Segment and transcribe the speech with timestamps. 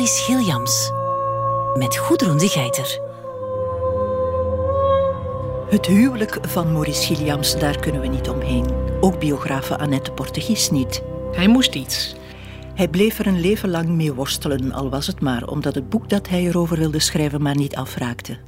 [0.00, 0.90] Maurice Gilliams.
[1.74, 3.00] Met Goedroen de Geiter.
[5.68, 8.66] Het huwelijk van Maurice Gilliams, daar kunnen we niet omheen.
[9.00, 11.02] Ook biografe Annette Portegies niet.
[11.32, 12.14] Hij moest iets.
[12.74, 16.08] Hij bleef er een leven lang mee worstelen, al was het maar omdat het boek
[16.08, 18.38] dat hij erover wilde schrijven maar niet afraakte.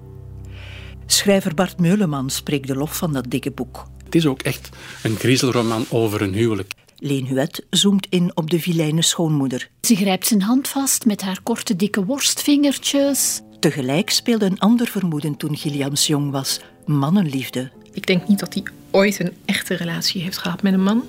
[1.06, 3.84] Schrijver Bart Meuleman spreekt de lof van dat dikke boek.
[4.04, 4.68] Het is ook echt
[5.02, 6.72] een griezelroman over een huwelijk.
[7.04, 9.68] Leen Huet zoomt in op de vilijne schoonmoeder.
[9.80, 13.40] Ze grijpt zijn hand vast met haar korte dikke worstvingertjes.
[13.60, 17.70] Tegelijk speelde een ander vermoeden toen Gilliams jong was: mannenliefde.
[17.92, 21.04] Ik denk niet dat hij ooit een echte relatie heeft gehad met een man.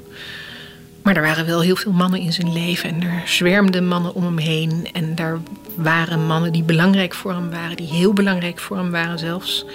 [1.03, 4.23] Maar er waren wel heel veel mannen in zijn leven en er zwermden mannen om
[4.23, 4.87] hem heen.
[4.93, 5.39] En daar
[5.75, 9.65] waren mannen die belangrijk voor hem waren, die heel belangrijk voor hem waren zelfs.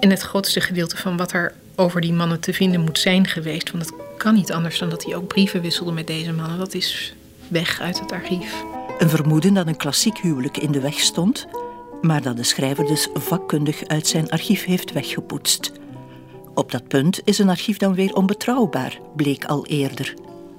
[0.00, 3.70] En het grootste gedeelte van wat er over die mannen te vinden moet zijn geweest,
[3.70, 6.74] want het kan niet anders dan dat hij ook brieven wisselde met deze mannen, dat
[6.74, 7.14] is
[7.48, 8.64] weg uit het archief.
[8.98, 11.46] Een vermoeden dat een klassiek huwelijk in de weg stond,
[12.02, 15.72] maar dat de schrijver dus vakkundig uit zijn archief heeft weggepoetst.
[16.54, 20.14] Op dat punt is een archief dan weer onbetrouwbaar, bleek al eerder.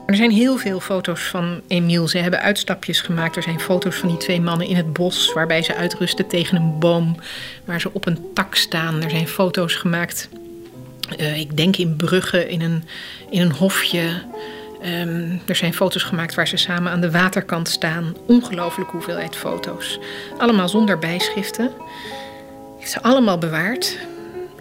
[0.07, 2.07] Er zijn heel veel foto's van Emiel.
[2.07, 3.35] Ze hebben uitstapjes gemaakt.
[3.35, 6.79] Er zijn foto's van die twee mannen in het bos, waarbij ze uitrusten tegen een
[6.79, 7.15] boom,
[7.65, 9.03] waar ze op een tak staan.
[9.03, 10.29] Er zijn foto's gemaakt,
[11.19, 12.83] uh, ik denk in Brugge, in een,
[13.29, 14.21] in een hofje.
[14.85, 18.15] Um, er zijn foto's gemaakt waar ze samen aan de waterkant staan.
[18.27, 19.99] Ongelooflijke hoeveelheid foto's.
[20.37, 21.71] Allemaal zonder bijschriften.
[22.83, 23.97] Ze allemaal bewaard.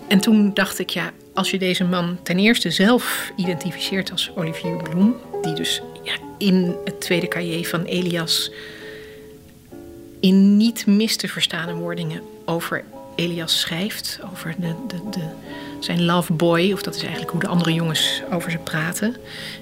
[0.08, 4.76] En toen dacht ik, ja, als je deze man ten eerste zelf identificeert als Olivier
[4.76, 8.50] Bloem, die dus ja, in het tweede cahier van Elias
[10.20, 15.28] in niet mis te verstaande woordingen over Elias schrijft, over de, de, de,
[15.78, 19.16] zijn love boy, of dat is eigenlijk hoe de andere jongens over ze praten.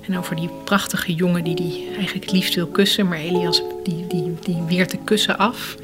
[0.09, 4.07] En over die prachtige jongen die hij eigenlijk het liefst wil kussen, maar Elias die,
[4.07, 5.77] die, die weert de kussen af.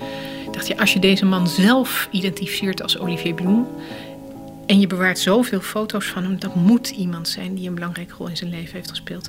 [0.46, 3.66] Ik dacht, ja, als je deze man zelf identificeert als Olivier Bloem,
[4.66, 8.28] en je bewaart zoveel foto's van hem, dat moet iemand zijn die een belangrijke rol
[8.28, 9.28] in zijn leven heeft gespeeld.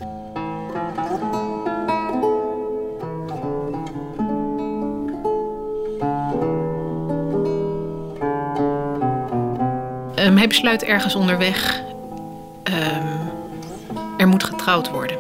[10.22, 11.82] Um, hij besluit ergens onderweg.
[12.64, 13.32] Um,
[14.18, 15.18] er moet getrouwd worden.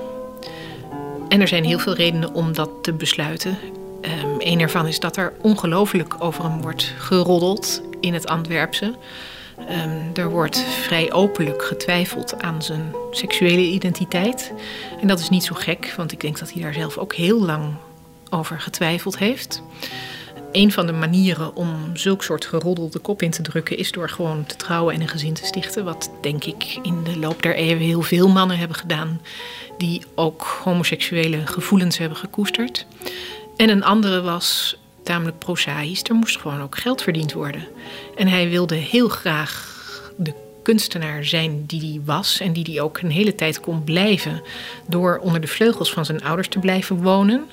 [1.30, 3.58] En er zijn heel veel redenen om dat te besluiten.
[4.02, 8.96] Um, een ervan is dat er ongelooflijk over hem wordt geroddeld in het Antwerpse.
[10.14, 14.54] Er wordt vrij openlijk getwijfeld aan zijn seksuele identiteit.
[15.02, 17.42] En dat is niet zo gek, want ik denk dat hij daar zelf ook heel
[17.42, 17.74] lang
[18.30, 19.64] over getwijfeld heeft.
[20.52, 24.10] Een van de manieren om zulk soort geroddel de kop in te drukken is door
[24.10, 25.84] gewoon te trouwen en een gezin te stichten.
[25.84, 29.22] Wat denk ik in de loop der eeuwen heel veel mannen hebben gedaan
[29.78, 32.86] die ook homoseksuele gevoelens hebben gekoesterd.
[33.56, 36.04] En een andere was tamelijk prozaïs.
[36.04, 37.68] Er moest gewoon ook geld verdiend worden.
[38.16, 39.80] En hij wilde heel graag
[40.18, 40.34] de
[40.64, 44.42] kunstenaar zijn die hij was en die hij ook een hele tijd kon blijven
[44.88, 47.46] door onder de vleugels van zijn ouders te blijven wonen.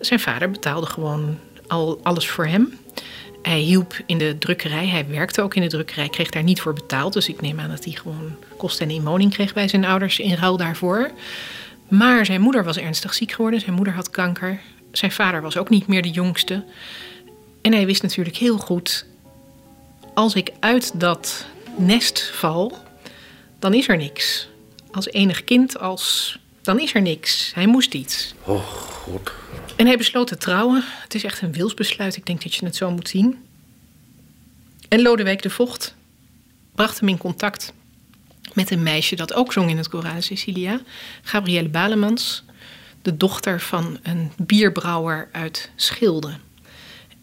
[0.00, 1.38] Zijn vader betaalde gewoon
[1.68, 2.78] al alles voor hem.
[3.42, 6.72] Hij hielp in de drukkerij, hij werkte ook in de drukkerij, kreeg daar niet voor
[6.72, 7.12] betaald.
[7.12, 10.34] Dus ik neem aan dat hij gewoon kosten en inwoning kreeg bij zijn ouders in
[10.34, 11.10] ruil daarvoor.
[11.88, 14.60] Maar zijn moeder was ernstig ziek geworden, zijn moeder had kanker.
[14.92, 16.64] Zijn vader was ook niet meer de jongste.
[17.62, 19.06] En hij wist natuurlijk heel goed:
[20.14, 21.46] als ik uit dat
[21.76, 22.78] nest val,
[23.58, 24.48] dan is er niks.
[24.92, 27.52] Als enig kind, als, dan is er niks.
[27.54, 28.34] Hij moest iets.
[28.44, 29.32] Oh, god.
[29.78, 30.84] En hij besloot te trouwen.
[31.02, 32.16] Het is echt een wilsbesluit.
[32.16, 33.44] Ik denk dat je het zo moet zien.
[34.88, 35.94] En Lodewijk de Vocht
[36.74, 37.72] bracht hem in contact
[38.52, 40.80] met een meisje dat ook zong in het Corale Cecilia,
[41.22, 42.44] Gabrielle Balemans
[43.02, 46.32] de dochter van een bierbrouwer uit Schilde.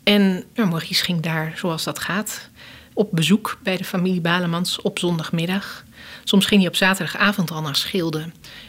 [0.03, 2.49] En nou, Maurice ging daar, zoals dat gaat,
[2.93, 5.84] op bezoek bij de familie Balemans op zondagmiddag.
[6.27, 8.19] Soms ging hij op zaterdagavond al naar Schilde.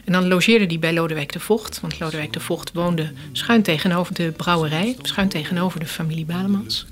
[0.05, 1.81] En dan logeerde hij bij Lodewijk de Vocht.
[1.81, 4.97] Want Lodewijk de Vocht woonde schuin tegenover de brouwerij.
[5.03, 6.87] Schuin tegenover de familie Balemans.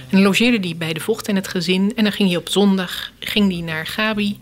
[0.00, 1.92] En dan logeerde hij bij de Vocht en het gezin.
[1.96, 4.38] En dan ging hij op zondag ging hij naar Gabi.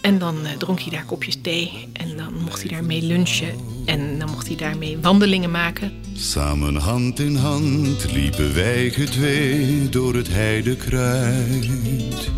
[0.00, 3.54] En dan uh, dronk hij daar kopjes thee en dan mocht hij daarmee lunchen
[3.86, 5.92] en dan mocht hij daarmee wandelingen maken.
[6.14, 12.30] Samen hand in hand liepen wij gedwee door het heidekruid.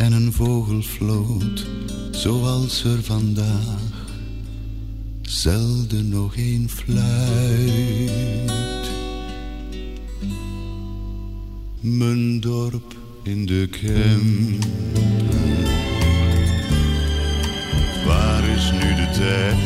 [0.00, 1.66] En een vogel floot
[2.10, 3.80] zoals er vandaag
[5.22, 8.10] zelden nog een fluit.
[11.80, 14.58] Mijn dorp in de Kempen.
[18.06, 19.56] Waar is nu de tijd?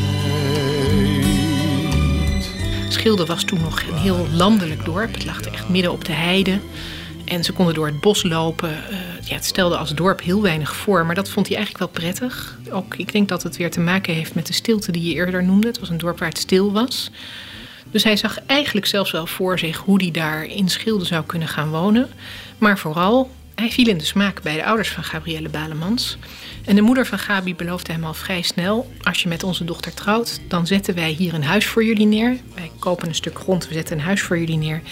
[2.92, 5.14] Schilde was toen nog een heel landelijk dorp.
[5.14, 6.60] Het lag echt midden op de heide.
[7.24, 8.70] En ze konden door het bos lopen.
[8.70, 8.96] Uh,
[9.28, 12.58] ja, het stelde als dorp heel weinig voor, maar dat vond hij eigenlijk wel prettig.
[12.70, 15.44] Ook, ik denk dat het weer te maken heeft met de stilte die je eerder
[15.44, 15.66] noemde.
[15.66, 17.10] Het was een dorp waar het stil was.
[17.90, 21.48] Dus hij zag eigenlijk zelfs wel voor zich hoe hij daar in Schilde zou kunnen
[21.48, 22.08] gaan wonen.
[22.58, 26.18] Maar vooral, hij viel in de smaak bij de ouders van Gabrielle Balemans.
[26.64, 29.94] En de moeder van Gabi beloofde hem al vrij snel: Als je met onze dochter
[29.94, 32.36] trouwt, dan zetten wij hier een huis voor jullie neer.
[32.54, 34.82] Wij kopen een stuk grond, we zetten een huis voor jullie neer.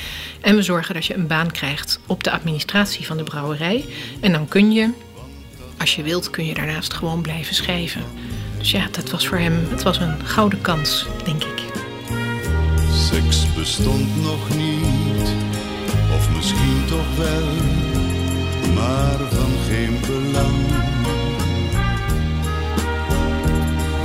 [0.41, 3.85] En we zorgen dat je een baan krijgt op de administratie van de brouwerij.
[4.21, 4.91] En dan kun je,
[5.79, 8.03] als je wilt, kun je daarnaast gewoon blijven schrijven.
[8.59, 11.63] Dus ja, dat was voor hem het was een gouden kans, denk ik.
[12.93, 15.33] Seks bestond nog niet,
[16.15, 17.43] of misschien toch wel,
[18.75, 20.91] maar van geen belang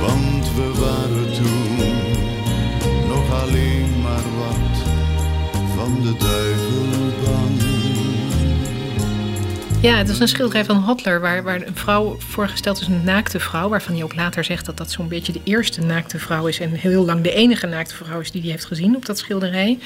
[0.00, 1.76] Want we waren toen
[3.08, 4.78] nog alleen maar wat
[5.74, 6.86] van de duivel
[7.24, 7.58] bang.
[9.82, 13.40] Ja, het is een schilderij van Hotler waar, waar een vrouw voorgesteld is, een naakte
[13.40, 16.60] vrouw, waarvan hij ook later zegt dat dat zo'n beetje de eerste naakte vrouw is
[16.60, 19.78] en heel lang de enige naakte vrouw is die hij heeft gezien op dat schilderij.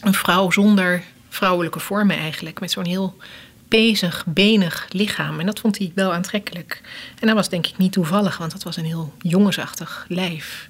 [0.00, 3.16] Een vrouw zonder vrouwelijke vormen eigenlijk, met zo'n heel
[3.68, 5.40] bezig, benig lichaam.
[5.40, 6.80] En dat vond hij wel aantrekkelijk.
[7.20, 10.68] En dat was denk ik niet toevallig, want dat was een heel jongensachtig lijf.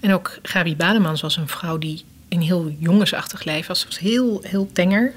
[0.00, 3.80] En ook Gabi Bademans was een vrouw die een heel jongensachtig lijf was.
[3.80, 5.12] Ze was heel, heel tenger.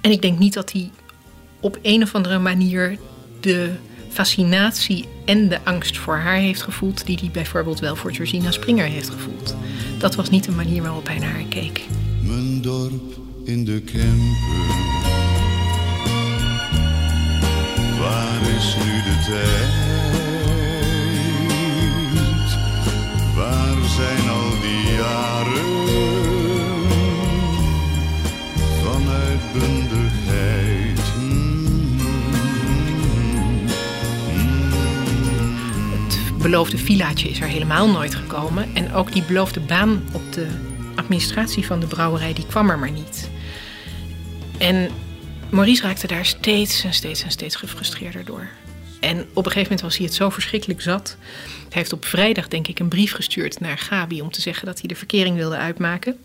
[0.00, 0.90] En ik denk niet dat hij
[1.60, 2.98] op een of andere manier
[3.40, 3.72] de
[4.08, 7.06] fascinatie en de angst voor haar heeft gevoeld...
[7.06, 9.54] die hij bijvoorbeeld wel voor Georgina Springer heeft gevoeld.
[9.98, 11.80] Dat was niet de manier waarop hij naar haar keek.
[12.22, 15.13] Mijn dorp in de Kempen
[18.04, 19.72] Waar is nu de tijd?
[23.34, 25.86] Waar zijn al die jaren
[28.82, 31.00] van uitbundigheid?
[36.02, 38.74] Het beloofde villaatje is er helemaal nooit gekomen.
[38.74, 40.48] En ook die beloofde baan op de
[40.94, 43.30] administratie van de brouwerij, die kwam er maar niet.
[44.58, 44.90] En
[45.54, 48.48] Maurice raakte daar steeds en steeds en steeds gefrustreerder door.
[49.00, 51.16] En op een gegeven moment was hij het zo verschrikkelijk zat.
[51.46, 54.78] Hij heeft op vrijdag, denk ik, een brief gestuurd naar Gabi om te zeggen dat
[54.78, 56.18] hij de verkering wilde uitmaken.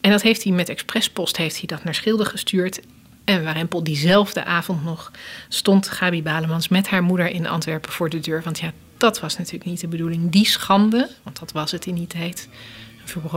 [0.00, 2.80] En dat heeft hij met expresspost heeft hij dat naar Schilde gestuurd.
[3.24, 5.10] En Warempel diezelfde avond nog
[5.48, 8.42] stond Gabi Balemans met haar moeder in Antwerpen voor de deur.
[8.42, 10.30] Want ja, dat was natuurlijk niet de bedoeling.
[10.30, 12.48] Die schande, want dat was het in die tijd.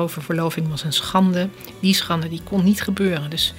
[0.07, 1.49] Verloving was een schande.
[1.81, 3.29] Die schande die kon niet gebeuren.
[3.29, 3.53] Dus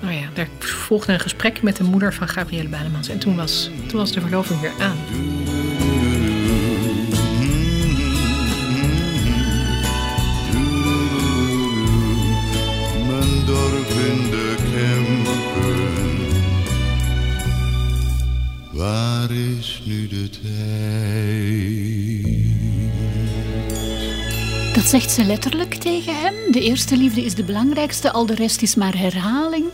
[0.00, 3.08] nou ja, daar volgde een gesprek met de moeder van Gabrielle Balemans.
[3.08, 4.96] En toen was, toen was de verloving weer aan.
[18.72, 20.73] Waar is nu de tijd?
[25.00, 26.34] Zegt ze letterlijk tegen hem.
[26.50, 29.64] De eerste liefde is de belangrijkste, al de rest is maar herhaling.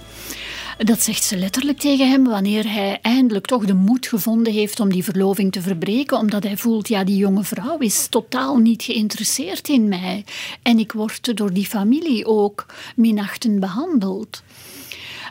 [0.78, 4.90] Dat zegt ze letterlijk tegen hem wanneer hij eindelijk toch de moed gevonden heeft om
[4.90, 9.68] die verloving te verbreken, omdat hij voelt, ja, die jonge vrouw is totaal niet geïnteresseerd
[9.68, 10.24] in mij.
[10.62, 12.66] En ik word door die familie ook
[12.96, 14.42] minachtend behandeld.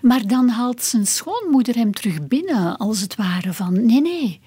[0.01, 4.39] Maar dan haalt zijn schoonmoeder hem terug binnen, als het ware van, nee, nee,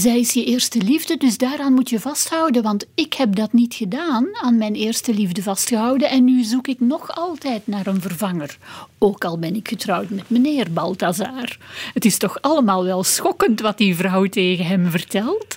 [0.00, 3.74] zij is je eerste liefde, dus daaraan moet je vasthouden, want ik heb dat niet
[3.74, 8.58] gedaan, aan mijn eerste liefde vastgehouden en nu zoek ik nog altijd naar een vervanger.
[8.98, 11.58] Ook al ben ik getrouwd met meneer Balthazar.
[11.94, 15.56] Het is toch allemaal wel schokkend wat die vrouw tegen hem vertelt.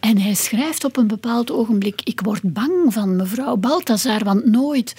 [0.00, 4.94] En hij schrijft op een bepaald ogenblik: Ik word bang van mevrouw Balthazar, want nooit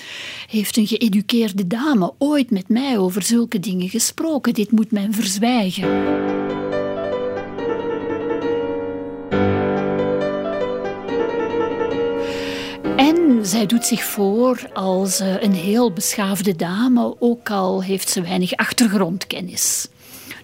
[0.47, 4.53] heeft een geëduceerde dame ooit met mij over zulke dingen gesproken.
[4.53, 6.68] Dit moet men verzwijgen.
[13.41, 18.55] Zij doet zich voor als eh, een heel beschaafde dame, ook al heeft ze weinig
[18.55, 19.87] achtergrondkennis.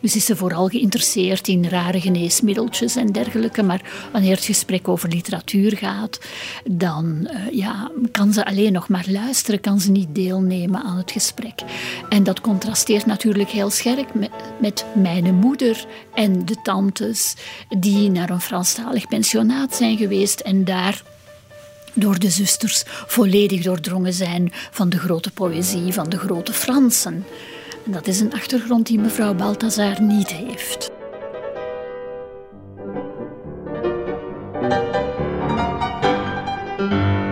[0.01, 3.63] Dus is ze vooral geïnteresseerd in rare geneesmiddeltjes en dergelijke.
[3.63, 6.19] Maar wanneer het gesprek over literatuur gaat,
[6.63, 11.11] dan uh, ja, kan ze alleen nog maar luisteren, kan ze niet deelnemen aan het
[11.11, 11.61] gesprek.
[12.09, 17.35] En dat contrasteert natuurlijk heel scherp met, met mijn moeder en de tantes
[17.79, 21.03] die naar een Franstalig pensionaat zijn geweest en daar
[21.95, 27.25] door de zusters volledig doordrongen zijn van de grote poëzie van de grote Fransen.
[27.85, 30.91] En dat is een achtergrond die mevrouw Balthazar niet heeft.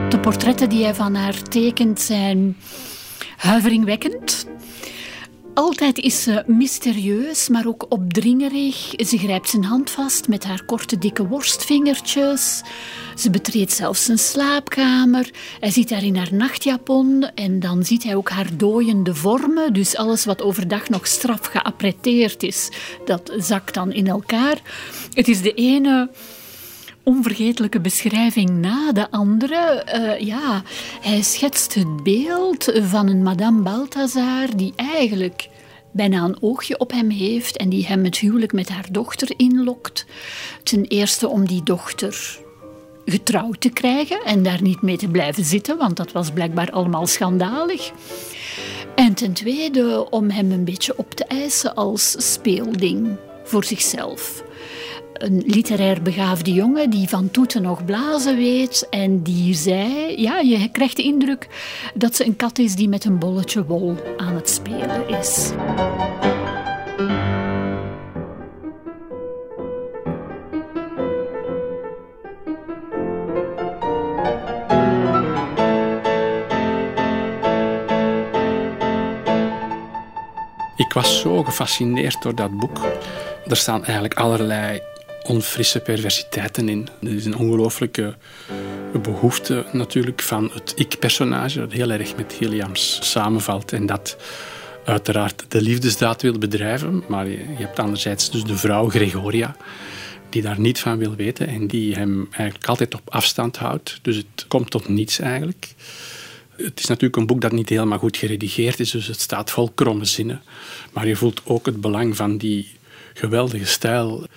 [0.09, 2.57] De portretten die hij van haar tekent zijn
[3.37, 4.45] huiveringwekkend.
[5.53, 8.93] Altijd is ze mysterieus, maar ook opdringerig.
[8.97, 12.61] Ze grijpt zijn hand vast met haar korte, dikke worstvingertjes.
[13.15, 15.29] Ze betreedt zelfs zijn slaapkamer.
[15.59, 19.73] Hij ziet haar in haar nachtjapon en dan ziet hij ook haar dooiende vormen.
[19.73, 22.69] Dus alles wat overdag nog straf geappreteerd is,
[23.05, 24.61] dat zakt dan in elkaar.
[25.13, 26.09] Het is de ene
[27.03, 29.85] onvergetelijke beschrijving na de andere.
[29.95, 30.61] Uh, ja,
[31.01, 35.49] hij schetst het beeld van een Madame Balthazar die eigenlijk
[35.91, 40.05] bijna een oogje op hem heeft en die hem het huwelijk met haar dochter inlokt.
[40.63, 42.39] Ten eerste om die dochter
[43.05, 47.07] getrouwd te krijgen en daar niet mee te blijven zitten, want dat was blijkbaar allemaal
[47.07, 47.91] schandalig.
[48.95, 54.43] En ten tweede om hem een beetje op te eisen als speelding voor zichzelf
[55.13, 60.69] een literair begaafde jongen die van toeten nog blazen weet en die zei, ja, je
[60.71, 61.47] krijgt de indruk
[61.93, 65.51] dat ze een kat is die met een bolletje wol aan het spelen is.
[80.75, 82.81] Ik was zo gefascineerd door dat boek.
[83.47, 84.81] Er staan eigenlijk allerlei
[85.23, 86.87] onfrisse perversiteiten in.
[87.01, 88.15] Er is een ongelooflijke
[89.01, 94.17] behoefte natuurlijk van het ik-personage, dat heel erg met Heliams samenvalt en dat
[94.85, 97.03] uiteraard de liefdesdaad wil bedrijven.
[97.07, 99.55] Maar je hebt anderzijds dus de vrouw Gregoria,
[100.29, 103.99] die daar niet van wil weten en die hem eigenlijk altijd op afstand houdt.
[104.01, 105.73] Dus het komt tot niets eigenlijk.
[106.55, 109.71] Het is natuurlijk een boek dat niet helemaal goed geredigeerd is, dus het staat vol
[109.75, 110.41] kromme zinnen.
[110.91, 112.71] Maar je voelt ook het belang van die
[113.13, 114.27] geweldige stijl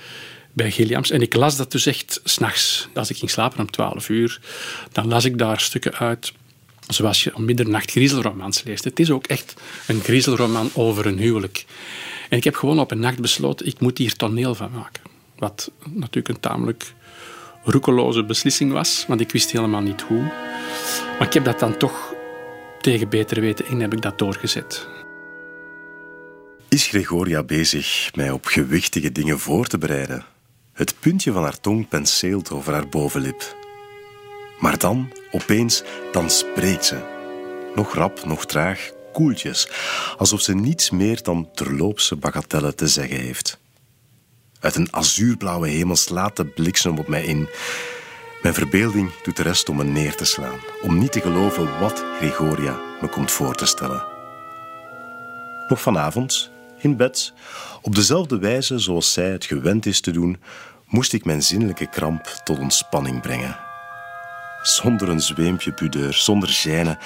[0.57, 1.11] bij Gilliams.
[1.11, 2.89] En ik las dat dus echt s'nachts.
[2.95, 4.41] Als ik ging slapen om 12 uur,
[4.93, 6.33] dan las ik daar stukken uit
[6.89, 8.85] zoals je om middernacht griezelromans leest.
[8.85, 9.55] Het is ook echt
[9.87, 11.65] een griezelroman over een huwelijk.
[12.29, 15.03] En ik heb gewoon op een nacht besloten, ik moet hier toneel van maken.
[15.39, 16.93] Wat natuurlijk een tamelijk
[17.65, 20.23] roekeloze beslissing was, want ik wist helemaal niet hoe.
[21.19, 22.15] Maar ik heb dat dan toch
[22.81, 24.87] tegen betere weten in heb ik dat doorgezet.
[26.69, 30.36] Is Gregoria bezig mij op gewichtige dingen voor te bereiden?
[30.77, 33.57] Het puntje van haar tong penseelt over haar bovenlip.
[34.59, 37.01] Maar dan, opeens, dan spreekt ze.
[37.75, 39.69] Nog rap, nog traag, koeltjes,
[40.17, 43.59] alsof ze niets meer dan terloopse bagatellen te zeggen heeft.
[44.61, 47.49] Uit een azuurblauwe hemel slaat de bliksem op mij in.
[48.43, 52.05] Mijn verbeelding doet de rest om me neer te slaan, om niet te geloven wat
[52.19, 54.05] Gregoria me komt voor te stellen.
[55.69, 57.33] Nog vanavond, in bed,
[57.83, 60.39] op dezelfde wijze zoals zij het gewend is te doen,
[60.87, 63.57] moest ik mijn zinnelijke kramp tot ontspanning brengen.
[64.63, 67.03] Zonder een zweempje pudeur, zonder gêne,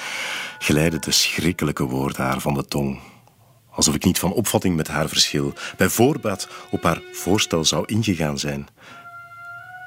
[0.58, 3.00] geleidden de schrikkelijke woorden haar van de tong.
[3.70, 8.38] Alsof ik niet van opvatting met haar verschil, bij voorbaat op haar voorstel zou ingegaan
[8.38, 8.66] zijn.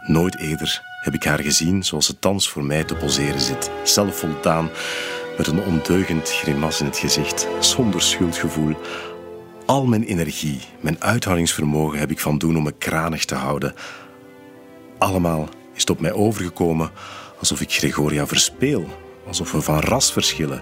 [0.07, 4.69] Nooit eerder heb ik haar gezien zoals ze thans voor mij te poseren zit, zelfvoldaan,
[5.37, 8.75] met een ondeugend grimas in het gezicht, zonder schuldgevoel,
[9.65, 13.73] al mijn energie, mijn uithoudingsvermogen heb ik van doen om me kranig te houden.
[14.97, 16.91] Allemaal is het op mij overgekomen
[17.39, 18.87] alsof ik Gregoria verspeel,
[19.27, 20.61] alsof we van ras verschillen.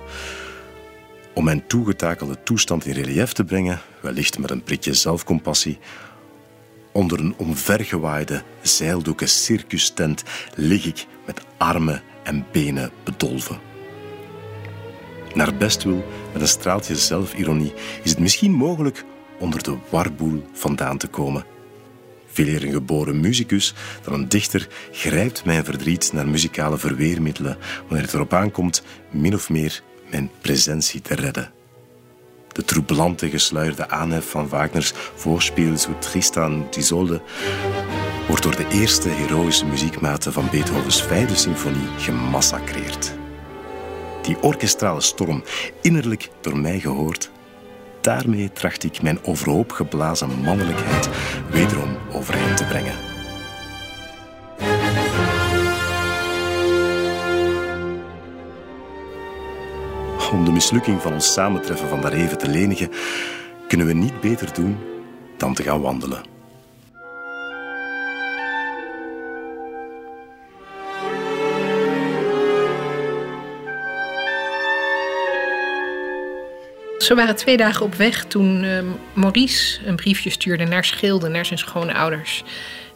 [1.33, 5.79] Om mijn toegetakelde toestand in relief te brengen, wellicht met een prikje zelfcompassie,
[6.91, 10.23] onder een omvergewaaide zeildoeken circustent
[10.55, 13.59] lig ik met armen en benen bedolven.
[15.33, 17.73] Naar bestwil, met een straaltje zelfironie,
[18.03, 19.03] is het misschien mogelijk
[19.39, 21.45] onder de warboel vandaan te komen.
[22.25, 23.73] Veel eer een geboren muzikus
[24.03, 27.57] dan een dichter grijpt mijn verdriet naar muzikale verweermiddelen
[27.87, 31.51] wanneer het erop aankomt min of meer mijn presentie te redden.
[32.47, 37.21] De troublante gesluierde aanhef van Wagners voorspel zo Tristan Isolde
[38.27, 43.19] wordt door de eerste heroïsche muziekmaten van Beethovens vijfde symfonie gemassacreerd
[44.21, 45.43] die orkestrale storm,
[45.81, 47.31] innerlijk door mij gehoord.
[48.01, 51.09] Daarmee tracht ik mijn overhoop geblazen mannelijkheid
[51.51, 52.95] wederom overeind te brengen.
[60.31, 62.91] Om de mislukking van ons samentreffen van daareven te lenigen,
[63.67, 64.77] kunnen we niet beter doen
[65.37, 66.30] dan te gaan wandelen.
[77.11, 78.79] Ze waren twee dagen op weg toen uh,
[79.13, 82.43] Maurice een briefje stuurde naar Schilde, naar zijn schoonouders.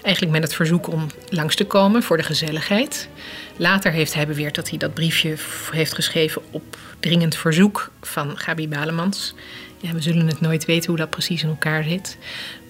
[0.02, 3.10] Eigenlijk met het verzoek om langs te komen voor de gezelligheid.
[3.58, 5.36] Later heeft hij beweerd dat hij dat briefje
[5.72, 9.34] heeft geschreven op dringend verzoek van Gabi Balemans.
[9.82, 12.18] Ja, we zullen het nooit weten hoe dat precies in elkaar zit.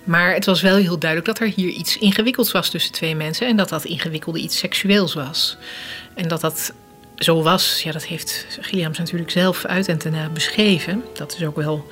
[0.03, 3.47] Maar het was wel heel duidelijk dat er hier iets ingewikkelds was tussen twee mensen.
[3.47, 5.57] En dat dat ingewikkelde iets seksueels was.
[6.15, 6.73] En dat dat
[7.15, 11.03] zo was, ja, dat heeft Gilliams natuurlijk zelf uit en ten beschreven.
[11.13, 11.87] Dat is ook wel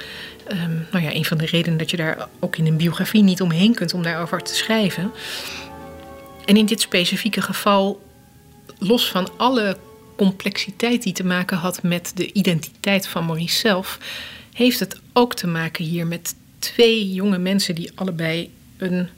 [0.52, 3.42] um, nou ja, een van de redenen dat je daar ook in een biografie niet
[3.42, 5.12] omheen kunt om daarover te schrijven.
[6.46, 8.02] En in dit specifieke geval,
[8.78, 9.78] los van alle
[10.16, 13.98] complexiteit die te maken had met de identiteit van Maurice zelf,
[14.54, 19.10] heeft het ook te maken hier met twee jonge mensen die allebei een,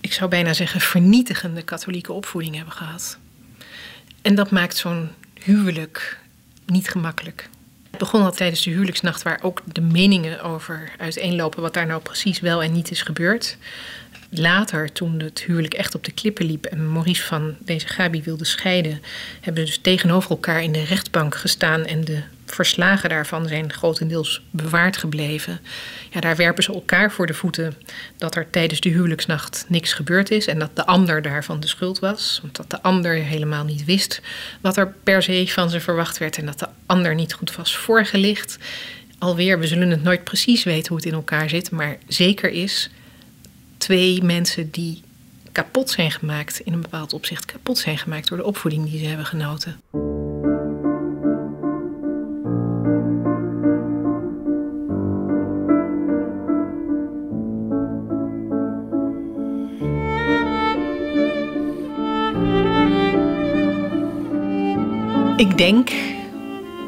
[0.00, 3.18] ik zou bijna zeggen, vernietigende katholieke opvoeding hebben gehad.
[4.22, 5.08] En dat maakt zo'n
[5.44, 6.18] huwelijk
[6.66, 7.48] niet gemakkelijk.
[7.90, 12.02] Het begon al tijdens de huwelijksnacht, waar ook de meningen over uiteenlopen wat daar nou
[12.02, 13.56] precies wel en niet is gebeurd.
[14.30, 18.44] Later, toen het huwelijk echt op de klippen liep en Maurice van deze Gabi wilde
[18.44, 19.02] scheiden,
[19.40, 22.22] hebben ze dus tegenover elkaar in de rechtbank gestaan en de
[22.54, 25.60] verslagen daarvan zijn grotendeels bewaard gebleven.
[26.10, 27.74] Ja, daar werpen ze elkaar voor de voeten
[28.16, 31.98] dat er tijdens de huwelijksnacht niks gebeurd is en dat de ander daarvan de schuld
[31.98, 32.40] was.
[32.42, 34.20] omdat de ander helemaal niet wist
[34.60, 37.76] wat er per se van ze verwacht werd en dat de ander niet goed was
[37.76, 38.58] voorgelicht.
[39.18, 42.90] Alweer, we zullen het nooit precies weten hoe het in elkaar zit, maar zeker is
[43.78, 45.02] twee mensen die
[45.52, 49.06] kapot zijn gemaakt, in een bepaald opzicht kapot zijn gemaakt door de opvoeding die ze
[49.06, 49.80] hebben genoten.
[65.36, 65.90] Ik denk,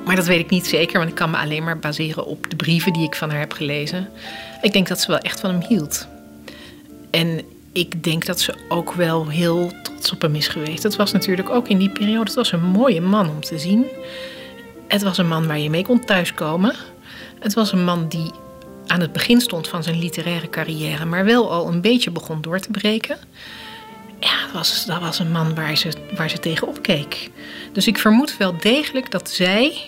[0.05, 2.57] maar dat weet ik niet zeker, want ik kan me alleen maar baseren op de
[2.57, 4.09] brieven die ik van haar heb gelezen.
[4.63, 6.07] Ik denk dat ze wel echt van hem hield.
[7.11, 7.41] En
[7.73, 10.83] ik denk dat ze ook wel heel trots op hem is geweest.
[10.83, 13.87] Het was natuurlijk ook in die periode, het was een mooie man om te zien.
[14.89, 16.75] Het was een man waar je mee kon thuiskomen.
[17.39, 18.31] Het was een man die
[18.87, 22.61] aan het begin stond van zijn literaire carrière, maar wel al een beetje begon door
[22.61, 23.17] te breken.
[24.21, 27.31] Ja, dat was, was een man waar ze, waar ze tegenop keek.
[27.73, 29.83] Dus ik vermoed wel degelijk dat zij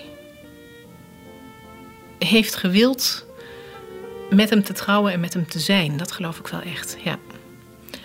[2.18, 3.26] heeft gewild
[4.30, 5.96] met hem te trouwen en met hem te zijn.
[5.96, 7.18] Dat geloof ik wel echt, ja.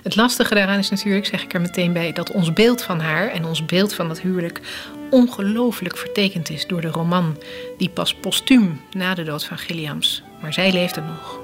[0.04, 3.28] Het lastige daaraan is natuurlijk, zeg ik er meteen bij, dat ons beeld van haar
[3.28, 4.62] en ons beeld van dat huwelijk
[5.10, 7.38] ongelooflijk vertekend is door de roman
[7.78, 11.40] die pas postuum na de dood van Gilliams, maar zij leefde nog,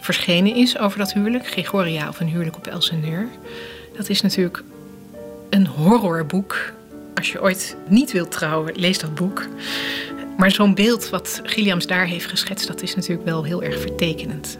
[0.00, 3.28] verschenen is over dat huwelijk, Gregoria of een huwelijk op Elseneur.
[3.96, 4.62] Dat is natuurlijk
[5.50, 6.72] een horrorboek.
[7.14, 9.46] Als je ooit niet wilt trouwen, lees dat boek.
[10.36, 14.56] Maar zo'n beeld wat Gilliams daar heeft geschetst, dat is natuurlijk wel heel erg vertekenend.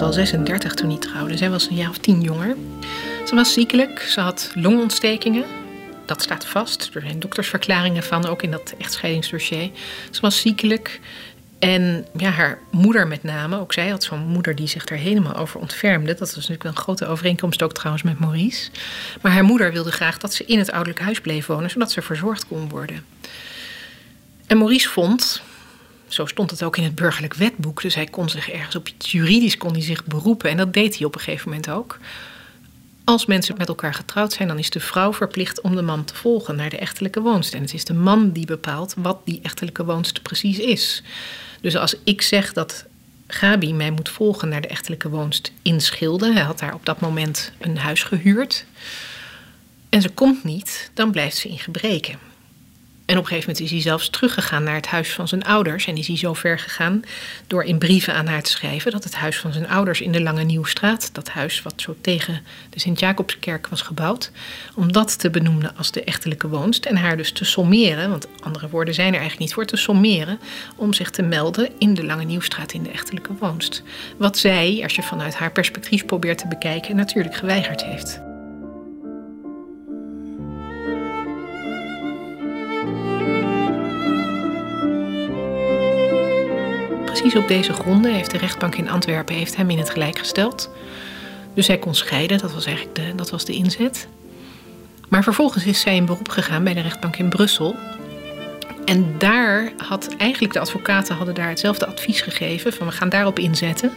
[0.00, 1.36] Al 36 toen hij trouwde.
[1.36, 2.56] Zij was een jaar of tien jonger.
[3.26, 5.44] Ze was ziekelijk, ze had longontstekingen.
[6.06, 6.90] Dat staat vast.
[6.94, 9.70] Er zijn doktersverklaringen van, ook in dat echtscheidingsdossier.
[10.10, 11.00] Ze was ziekelijk.
[11.58, 15.34] En ja, haar moeder met name, ook zij had zo'n moeder die zich er helemaal
[15.34, 16.06] over ontfermde.
[16.06, 18.70] Dat was natuurlijk wel een grote overeenkomst ook trouwens met Maurice.
[19.22, 22.02] Maar haar moeder wilde graag dat ze in het ouderlijk huis bleef wonen, zodat ze
[22.02, 23.04] verzorgd kon worden.
[24.46, 25.42] En Maurice vond,
[26.12, 29.56] zo stond het ook in het burgerlijk wetboek, dus hij kon zich ergens op juridisch
[29.56, 30.50] kon hij zich beroepen.
[30.50, 31.98] En dat deed hij op een gegeven moment ook.
[33.04, 36.14] Als mensen met elkaar getrouwd zijn, dan is de vrouw verplicht om de man te
[36.14, 37.54] volgen naar de echtelijke woonst.
[37.54, 41.02] En het is de man die bepaalt wat die echtelijke woonst precies is.
[41.60, 42.84] Dus als ik zeg dat
[43.26, 47.00] Gabi mij moet volgen naar de echtelijke woonst in Schilde, hij had daar op dat
[47.00, 48.64] moment een huis gehuurd,
[49.88, 52.29] en ze komt niet, dan blijft ze in gebreken.
[53.10, 55.86] En op een gegeven moment is hij zelfs teruggegaan naar het huis van zijn ouders.
[55.86, 57.02] En is hij zo ver gegaan
[57.46, 60.22] door in brieven aan haar te schrijven dat het huis van zijn ouders in de
[60.22, 64.30] Lange Nieuwstraat, dat huis wat zo tegen de Sint-Jacobskerk was gebouwd,
[64.74, 66.84] om dat te benoemen als de echtelijke woonst.
[66.84, 70.40] En haar dus te sommeren, want andere woorden zijn er eigenlijk niet voor, te sommeren
[70.76, 73.82] om zich te melden in de Lange Nieuwstraat in de echtelijke woonst.
[74.16, 78.29] Wat zij, als je vanuit haar perspectief probeert te bekijken, natuurlijk geweigerd heeft.
[87.20, 90.70] Precies op deze gronden heeft de rechtbank in Antwerpen heeft hem in het gelijk gesteld.
[91.54, 94.08] Dus hij kon scheiden, dat was eigenlijk de, dat was de inzet.
[95.08, 97.76] Maar vervolgens is zij in beroep gegaan bij de rechtbank in Brussel.
[98.84, 103.38] En daar had eigenlijk de advocaten hadden daar hetzelfde advies gegeven: van we gaan daarop
[103.38, 103.92] inzetten.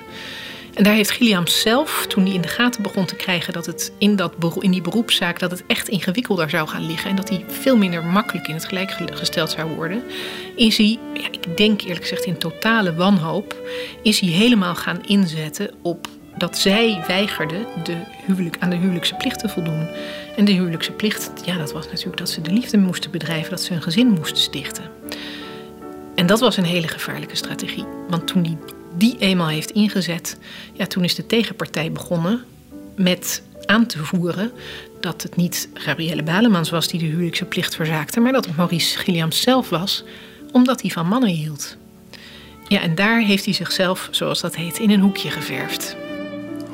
[0.74, 3.92] En daar heeft Gilliam zelf, toen hij in de gaten begon te krijgen dat het
[3.98, 7.46] in, dat, in die beroepszaak dat het echt ingewikkelder zou gaan liggen en dat hij
[7.48, 10.04] veel minder makkelijk in het gelijk gesteld zou worden,
[10.56, 13.56] is hij, ja, ik denk eerlijk gezegd in totale wanhoop,
[14.02, 16.08] is hij helemaal gaan inzetten op
[16.38, 19.88] dat zij weigerde de huwelijk, aan de huwelijkse plicht te voldoen.
[20.36, 23.62] En de huwelijkse plicht, ja, dat was natuurlijk dat ze de liefde moesten bedrijven, dat
[23.62, 24.84] ze een gezin moesten stichten.
[26.16, 27.86] En dat was een hele gevaarlijke strategie.
[28.10, 28.58] Want toen die
[28.98, 30.38] die eenmaal heeft ingezet,
[30.74, 32.44] ja, toen is de tegenpartij begonnen
[32.96, 34.52] met aan te voeren
[35.00, 38.98] dat het niet Gabrielle Balemans was die de huwelijkse plicht verzaakte, maar dat het Maurice
[38.98, 40.04] Gilliams zelf was,
[40.52, 41.78] omdat hij van mannen hield.
[42.68, 45.96] Ja, en daar heeft hij zichzelf, zoals dat heet, in een hoekje geverfd.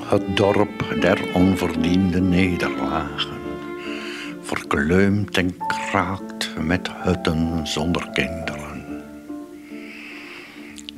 [0.05, 3.39] Het dorp der onverdiende nederlagen,
[4.41, 8.58] verkleumd en kraakt met hutten zonder kinderen.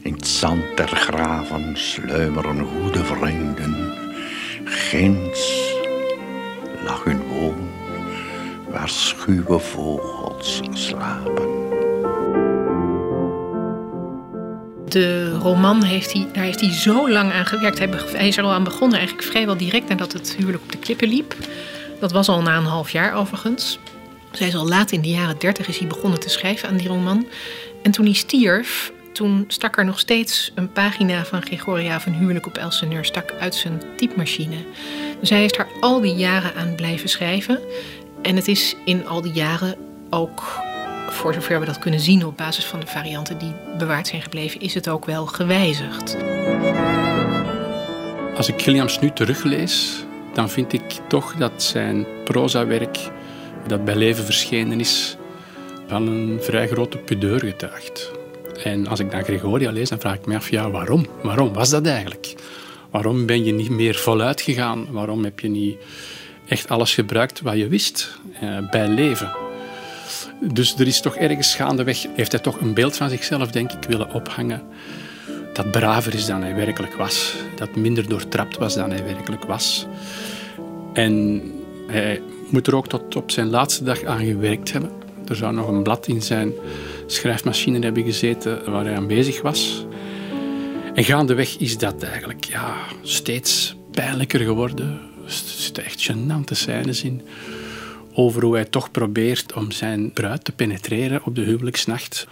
[0.04, 3.94] In het zand der graven sluimeren goede vrienden.
[4.64, 5.74] Ginds
[6.86, 7.70] lag hun woon,
[8.70, 11.50] waar schuwe vogels slapen.
[14.88, 17.80] De roman heeft hij, daar heeft hij zo lang aan gewerkt.
[17.80, 21.08] Hij, is er al aan begonnen, eigenlijk vrijwel direct nadat het huwelijk op de klippen
[21.08, 21.36] liep.
[22.00, 23.80] Dat was al na een half jaar overigens.
[24.32, 26.88] Zij is al laat in de jaren dertig is hij begonnen te schrijven aan die
[26.88, 27.28] roman.
[27.84, 32.46] En toen hij stierf, toen stak er nog steeds een pagina van Gregoria van Huwelijk
[32.46, 34.56] op Elseneur stak uit zijn typemachine.
[35.20, 37.60] Dus hij heeft daar al die jaren aan blijven schrijven.
[38.22, 39.76] En het is in al die jaren
[40.10, 40.60] ook,
[41.10, 44.62] voor zover we dat kunnen zien op basis van de varianten die bewaard zijn gebleven,
[44.62, 46.18] is het ook wel gewijzigd.
[48.36, 53.10] Als ik Gilliams nu teruglees, dan vind ik toch dat zijn prozawerk,
[53.68, 55.18] dat bij leven verschenen is,
[55.88, 58.21] van een vrij grote pudeur getuigt.
[58.64, 61.06] En als ik dan Gregoria lees, dan vraag ik me af, ja, waarom?
[61.24, 62.36] Waarom was dat eigenlijk?
[62.92, 64.92] Waarom ben je niet meer voluit gegaan?
[64.92, 65.78] Waarom heb je niet
[66.48, 69.32] echt alles gebruikt wat je wist eh, bij leven?
[70.40, 73.84] Dus er is toch ergens gaandeweg, heeft hij toch een beeld van zichzelf, denk ik,
[73.88, 74.64] willen ophangen.
[75.54, 77.36] Dat braver is dan hij werkelijk was.
[77.56, 79.86] Dat minder doortrapt was dan hij werkelijk was.
[80.94, 81.42] En
[81.88, 84.92] hij moet er ook tot op zijn laatste dag aan gewerkt hebben.
[85.28, 86.54] Er zou nog een blad in zijn
[87.14, 89.86] schrijfmachine hebben gezeten waar hij aan bezig was.
[90.94, 95.00] En gaandeweg is dat eigenlijk ja, steeds pijnlijker geworden.
[95.26, 97.22] Er zitten echt gênante scènes in
[98.14, 102.28] over hoe hij toch probeert om zijn bruid te penetreren op de huwelijksnacht.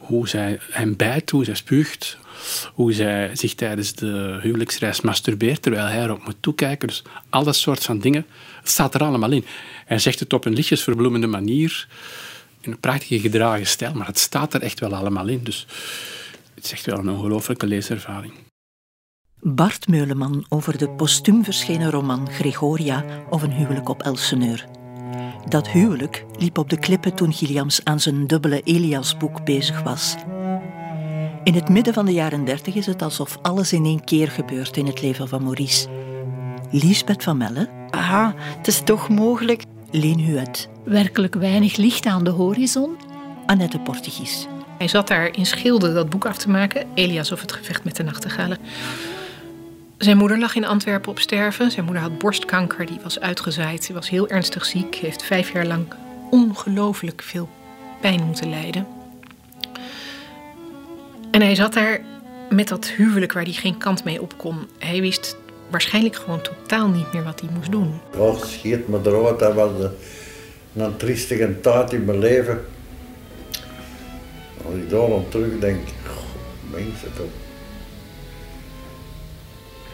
[0.00, 2.18] Hoe zij hem bijt, hoe zij spuugt,
[2.74, 6.88] hoe zij zich tijdens de huwelijksreis masturbeert terwijl hij erop moet toekijken.
[6.88, 8.26] Dus al dat soort van dingen,
[8.60, 9.44] het staat er allemaal in.
[9.84, 11.88] Hij zegt het op een lichtjesverbloemende manier
[12.66, 15.40] in een prachtige gedragen stijl, maar het staat er echt wel allemaal in.
[15.42, 15.66] Dus
[16.54, 18.32] het is echt wel een ongelooflijke leeservaring.
[19.40, 24.66] Bart Meuleman over de postuum verschenen roman Gregoria of een huwelijk op Elseneur.
[25.48, 30.14] Dat huwelijk liep op de klippen toen Gilliams aan zijn dubbele Elias-boek bezig was.
[31.44, 34.76] In het midden van de jaren dertig is het alsof alles in één keer gebeurt
[34.76, 35.88] in het leven van Maurice.
[36.70, 37.68] Lisbeth van Melle.
[37.90, 39.62] Aha, het is toch mogelijk.
[39.90, 42.96] Leen Huet werkelijk weinig licht aan de horizon.
[43.46, 44.46] Annette Portugies.
[44.78, 47.96] Hij zat daar in Schilde dat boek af te maken, Elias of het gevecht met
[47.96, 48.58] de nachtegalen.
[49.98, 51.70] Zijn moeder lag in Antwerpen op sterven.
[51.70, 53.84] Zijn moeder had borstkanker, die was uitgezaaid.
[53.84, 55.86] Ze was heel ernstig ziek, heeft vijf jaar lang
[56.30, 57.48] ongelooflijk veel
[58.00, 58.86] pijn moeten lijden.
[61.30, 62.00] En hij zat daar
[62.50, 64.56] met dat huwelijk waar hij geen kant mee op kon.
[64.78, 65.36] Hij wist
[65.70, 68.00] waarschijnlijk gewoon totaal niet meer wat hij moest doen.
[68.16, 69.90] Och, schiet me eruit, dat was de
[70.76, 72.64] een triestige tijd in mijn leven.
[74.64, 75.88] Als ik daar aan terugdenk,
[76.70, 77.26] mensen toch.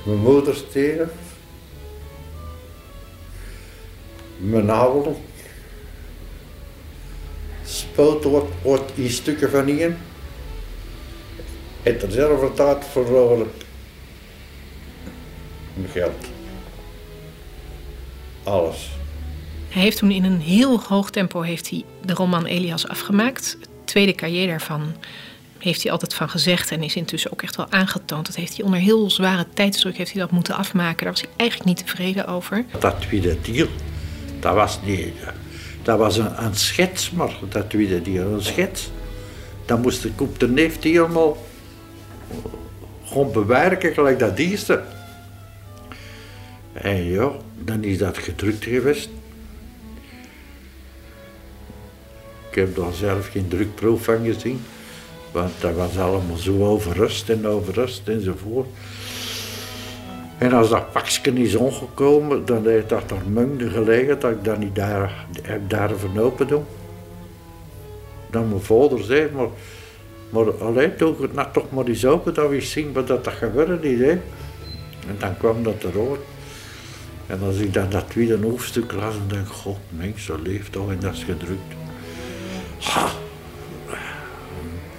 [0.05, 1.11] Mijn moeder stierf.
[4.37, 5.13] Mijn ouder.
[7.65, 8.25] Spoot
[8.63, 9.97] wordt, in stukken van hier.
[11.83, 13.51] Het er zelf tijd verloren.
[15.75, 16.27] Mijn geld.
[18.43, 18.98] Alles.
[19.69, 23.57] Hij heeft toen in een heel hoog tempo heeft hij de roman Elias afgemaakt.
[23.61, 24.95] Het tweede cahier daarvan
[25.59, 28.27] heeft hij altijd van gezegd en is intussen ook echt wel aangetoond.
[28.27, 31.05] Dat heeft hij onder heel zware tijdsdruk heeft hij dat moeten afmaken.
[31.05, 32.65] Daar was hij eigenlijk niet tevreden over.
[32.79, 33.67] Dat tweede deel,
[34.41, 35.15] dat was niet...
[35.83, 38.91] Dat was een, schets, maar dat tweede deel, een schets.
[39.67, 41.37] Dan moest ik op de neef helemaal
[43.05, 44.83] gewoon bewerken gelijk dat eerste.
[46.73, 49.09] En ja, dan is dat gedrukt geweest.
[52.51, 54.61] Ik heb daar zelf geen drukproef van gezien.
[55.33, 58.67] Want dat was allemaal zo overrust en overrust enzovoort.
[60.39, 64.59] En als dat pakje is omgekomen, dan heeft dat er mungde gelegen dat ik dat
[64.59, 66.65] niet daar, heb open doen.
[68.31, 69.49] Dan mijn vader zei, maar,
[70.31, 73.89] maar alleen doe het nou toch maar eens open dat we zien wat dat gebeurde
[73.89, 73.99] niet.
[73.99, 74.11] Hè?
[74.11, 76.21] En dan kwam dat eruit.
[77.27, 80.73] En als ik dan dat tweede hoofdstuk las, dan denk ik, god, mens, zo leeft
[80.73, 81.88] toch en dat is gedrukt.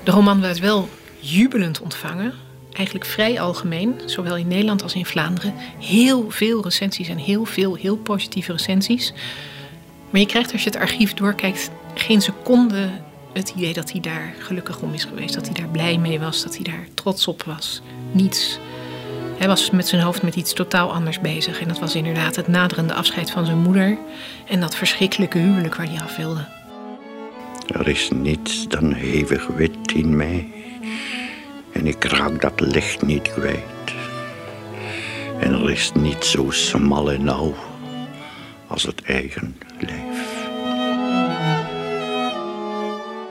[0.03, 0.89] De roman werd wel
[1.19, 2.33] jubelend ontvangen.
[2.73, 5.53] Eigenlijk vrij algemeen, zowel in Nederland als in Vlaanderen.
[5.79, 9.13] Heel veel recensies en heel veel heel positieve recensies.
[10.09, 12.89] Maar je krijgt als je het archief doorkijkt geen seconde
[13.33, 15.33] het idee dat hij daar gelukkig om is geweest.
[15.33, 17.81] Dat hij daar blij mee was, dat hij daar trots op was.
[18.11, 18.59] Niets.
[19.37, 21.61] Hij was met zijn hoofd met iets totaal anders bezig.
[21.61, 23.97] En dat was inderdaad het naderende afscheid van zijn moeder.
[24.47, 26.58] En dat verschrikkelijke huwelijk waar hij af wilde.
[27.73, 30.47] Er is niets dan hevig wit in mij.
[31.71, 33.93] En ik raak dat licht niet kwijt.
[35.39, 37.55] En er is niet zo smal en nauw
[38.67, 40.37] als het eigen lijf.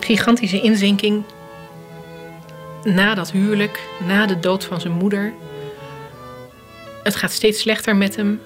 [0.01, 1.24] Gigantische inzinking.
[2.85, 5.33] Na dat huwelijk, na de dood van zijn moeder.
[7.03, 8.40] Het gaat steeds slechter met hem.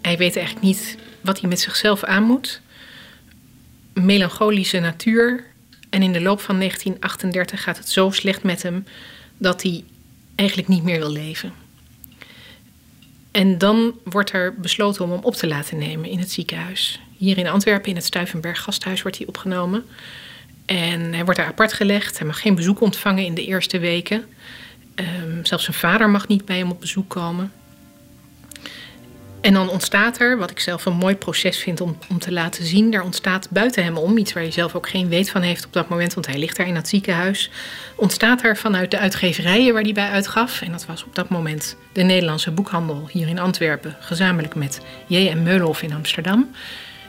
[0.00, 2.60] Hij weet eigenlijk niet wat hij met zichzelf aan moet.
[4.04, 5.44] Melancholische natuur.
[5.90, 8.84] En in de loop van 1938 gaat het zo slecht met hem
[9.38, 9.84] dat hij
[10.34, 11.52] eigenlijk niet meer wil leven.
[13.30, 17.00] En dan wordt er besloten om hem op te laten nemen in het ziekenhuis.
[17.16, 19.84] Hier in Antwerpen, in het Stuivenberg gasthuis, wordt hij opgenomen.
[20.64, 22.18] En hij wordt daar apart gelegd.
[22.18, 24.24] Hij mag geen bezoek ontvangen in de eerste weken.
[24.94, 27.52] Um, zelfs zijn vader mag niet bij hem op bezoek komen.
[29.46, 32.64] En dan ontstaat er, wat ik zelf een mooi proces vind om, om te laten
[32.64, 35.66] zien, daar ontstaat buiten hem om, iets waar hij zelf ook geen weet van heeft
[35.66, 37.50] op dat moment, want hij ligt daar in dat ziekenhuis,
[37.96, 41.76] ontstaat er vanuit de uitgeverijen waar hij bij uitgaf, en dat was op dat moment
[41.92, 45.42] de Nederlandse boekhandel hier in Antwerpen, gezamenlijk met J.M.
[45.42, 46.50] Meulhof in Amsterdam.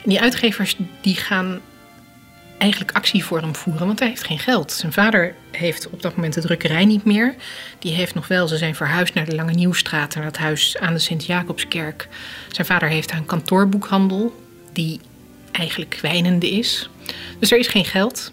[0.04, 1.62] En die uitgevers die gaan
[2.58, 4.72] eigenlijk actie voor hem voeren, want hij heeft geen geld.
[4.72, 7.36] Zijn vader heeft op dat moment de drukkerij niet meer.
[7.80, 10.94] Die heeft nog wel, ze zijn verhuisd naar de Lange Nieuwstraat, naar dat huis aan
[10.94, 12.08] de Sint-Jacobskerk.
[12.52, 14.44] Zijn vader heeft een kantoorboekhandel,
[14.74, 15.00] die
[15.52, 16.90] eigenlijk kwijnende is.
[17.40, 18.32] Dus er is geen geld.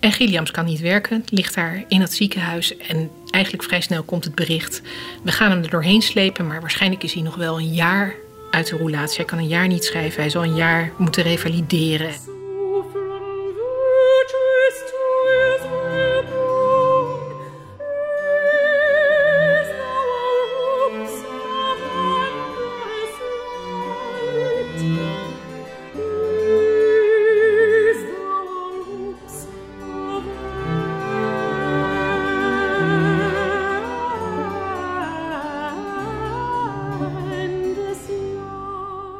[0.00, 2.76] En Gilliams kan niet werken, ligt daar in het ziekenhuis.
[2.76, 4.82] En eigenlijk vrij snel komt het bericht:
[5.22, 8.14] we gaan hem er doorheen slepen, maar waarschijnlijk is hij nog wel een jaar
[8.50, 9.16] uit de roulatie.
[9.16, 12.37] Hij kan een jaar niet schrijven, hij zal een jaar moeten revalideren.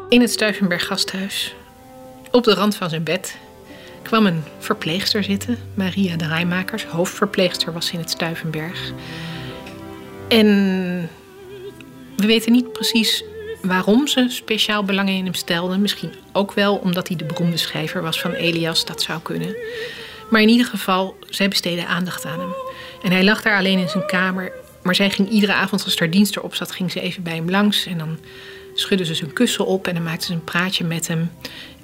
[0.09, 1.55] In het Stuivenberg gasthuis,
[2.31, 3.38] op de rand van zijn bed,
[4.03, 6.85] kwam een verpleegster zitten, Maria de Rijmakers.
[6.85, 8.92] Hoofdverpleegster was in het Stuivenberg.
[10.29, 10.47] En
[12.16, 13.25] we weten niet precies
[13.62, 15.79] waarom ze speciaal belang in hem stelde.
[15.79, 19.57] Misschien ook wel omdat hij de beroemde schrijver was van Elias, dat zou kunnen.
[20.31, 22.55] Maar in ieder geval, zij besteedde aandacht aan hem.
[23.03, 24.53] En hij lag daar alleen in zijn kamer.
[24.83, 27.51] Maar zij ging iedere avond als er dienst erop zat, ging ze even bij hem
[27.51, 27.87] langs.
[27.87, 28.18] En dan
[28.81, 31.31] schudde ze zijn kussen op en dan maakte ze een praatje met hem.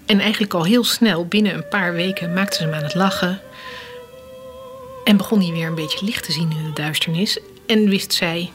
[0.07, 3.41] En eigenlijk al heel snel, binnen een paar weken, maakte ze hem aan het lachen.
[5.05, 7.39] En begon hij weer een beetje licht te zien in de duisternis.
[7.67, 8.51] En wist zij,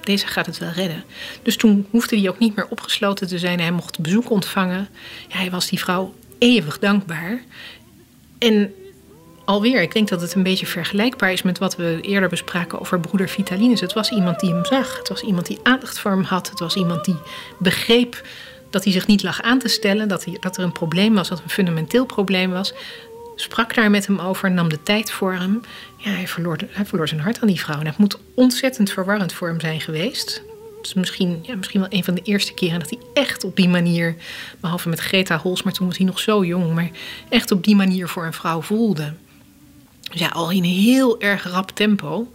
[0.00, 1.04] deze gaat het wel redden.
[1.42, 3.60] Dus toen hoefde hij ook niet meer opgesloten te zijn.
[3.60, 4.88] Hij mocht bezoek ontvangen.
[5.28, 7.42] Ja, hij was die vrouw eeuwig dankbaar.
[8.38, 8.74] En
[9.44, 13.00] alweer, ik denk dat het een beetje vergelijkbaar is met wat we eerder bespraken over
[13.00, 13.80] broeder Vitalinus.
[13.80, 14.98] Het was iemand die hem zag.
[14.98, 16.50] Het was iemand die aandacht voor hem had.
[16.50, 17.16] Het was iemand die
[17.58, 18.22] begreep
[18.70, 21.28] dat hij zich niet lag aan te stellen, dat, hij, dat er een probleem was,
[21.28, 22.74] dat een fundamenteel probleem was.
[23.36, 25.60] Sprak daar met hem over, nam de tijd voor hem.
[25.96, 27.80] Ja, hij verloor, hij verloor zijn hart aan die vrouw.
[27.80, 30.42] En het moet ontzettend verwarrend voor hem zijn geweest.
[30.76, 33.56] Het is misschien, ja, misschien wel een van de eerste keren dat hij echt op
[33.56, 34.14] die manier,
[34.60, 36.90] behalve met Greta Hols, maar toen was hij nog zo jong, maar
[37.28, 39.12] echt op die manier voor een vrouw voelde.
[40.14, 42.32] Dus ja, al in heel erg rap tempo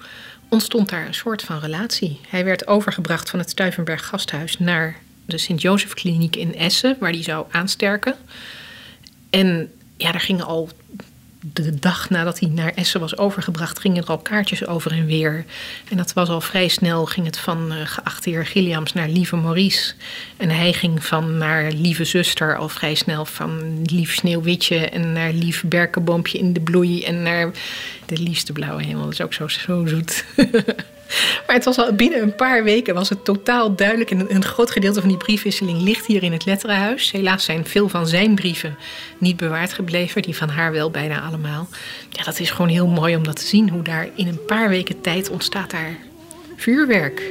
[0.50, 2.20] ontstond daar een soort van relatie.
[2.28, 7.46] Hij werd overgebracht van het Stuivenberg gasthuis naar de Sint-Jozef-kliniek in Essen, waar hij zou
[7.52, 8.16] aansterken.
[9.30, 10.70] En ja, daar gingen al
[11.42, 15.46] de dag nadat hij naar Essen was overgebracht, gingen er al kaartjes over en weer.
[15.90, 19.36] En dat was al vrij snel, ging het van uh, geachte heer Gilliams naar lieve
[19.36, 19.94] Maurice.
[20.38, 25.32] En hij ging van naar lieve zuster al vrij snel van lief sneeuwwitje en naar
[25.32, 27.52] lief berkenboompje in de bloei en naar
[28.06, 29.04] de liefste blauwe hemel.
[29.04, 30.26] Dat is ook zo, zo zoet.
[31.46, 34.12] Maar het was al binnen een paar weken was het totaal duidelijk.
[34.12, 37.12] En een groot gedeelte van die briefwisseling ligt hier in het letterenhuis.
[37.12, 38.78] Helaas zijn veel van zijn brieven
[39.18, 40.22] niet bewaard gebleven.
[40.22, 41.68] Die van haar wel bijna allemaal.
[42.10, 43.70] Ja, dat is gewoon heel mooi om dat te zien.
[43.70, 45.98] Hoe daar in een paar weken tijd ontstaat daar
[46.56, 47.22] vuurwerk.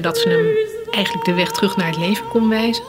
[0.00, 0.46] Dat ze hem
[0.94, 2.84] eigenlijk de weg terug naar het leven kon wijzen.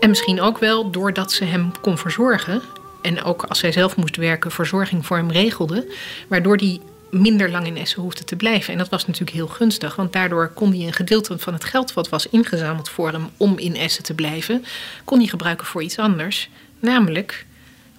[0.00, 2.62] En misschien ook wel doordat ze hem kon verzorgen.
[3.02, 5.94] En ook als zij zelf moest werken, verzorging voor hem regelde.
[6.28, 6.80] Waardoor hij
[7.10, 8.72] minder lang in Essen hoefde te blijven.
[8.72, 11.92] En dat was natuurlijk heel gunstig, want daardoor kon hij een gedeelte van het geld
[11.92, 14.64] wat was ingezameld voor hem om in Essen te blijven,
[15.04, 16.48] kon hij gebruiken voor iets anders.
[16.80, 17.46] Namelijk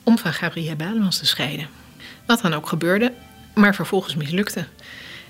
[0.04, 1.68] om van Gabrielle Balemans te scheiden.
[2.26, 3.14] Wat dan ook gebeurde,
[3.56, 4.66] maar vervolgens mislukte.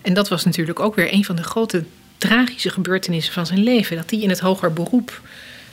[0.02, 1.84] En dat was natuurlijk ook weer een van de grote
[2.18, 3.96] tragische gebeurtenissen van zijn leven.
[3.96, 5.22] Dat hij in het hoger beroep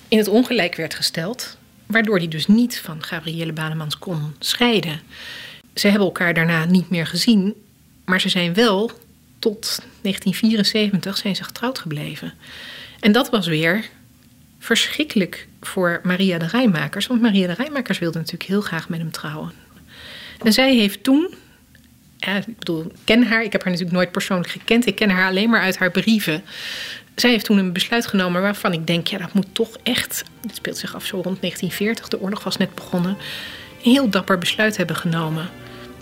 [0.09, 5.01] in het ongelijk werd gesteld, waardoor hij dus niet van Gabrielle Banemans kon scheiden.
[5.75, 7.55] Ze hebben elkaar daarna niet meer gezien,
[8.05, 8.91] maar ze zijn wel
[9.39, 12.33] tot 1974 zijn ze getrouwd gebleven.
[13.01, 13.85] En dat was weer
[14.59, 19.11] verschrikkelijk voor Maria de Rijmakers, want Maria de Rijmakers wilde natuurlijk heel graag met hem
[19.11, 19.53] trouwen.
[20.43, 21.35] En zij heeft toen,
[22.17, 22.47] ja, ik
[23.05, 25.79] ken haar, ik heb haar natuurlijk nooit persoonlijk gekend, ik ken haar alleen maar uit
[25.79, 26.43] haar brieven
[27.17, 30.57] zij heeft toen een besluit genomen waarvan ik denk, ja, dat moet toch echt, dit
[30.57, 34.77] speelt zich af zo rond 1940, de oorlog was net begonnen, een heel dapper besluit
[34.77, 35.49] hebben genomen.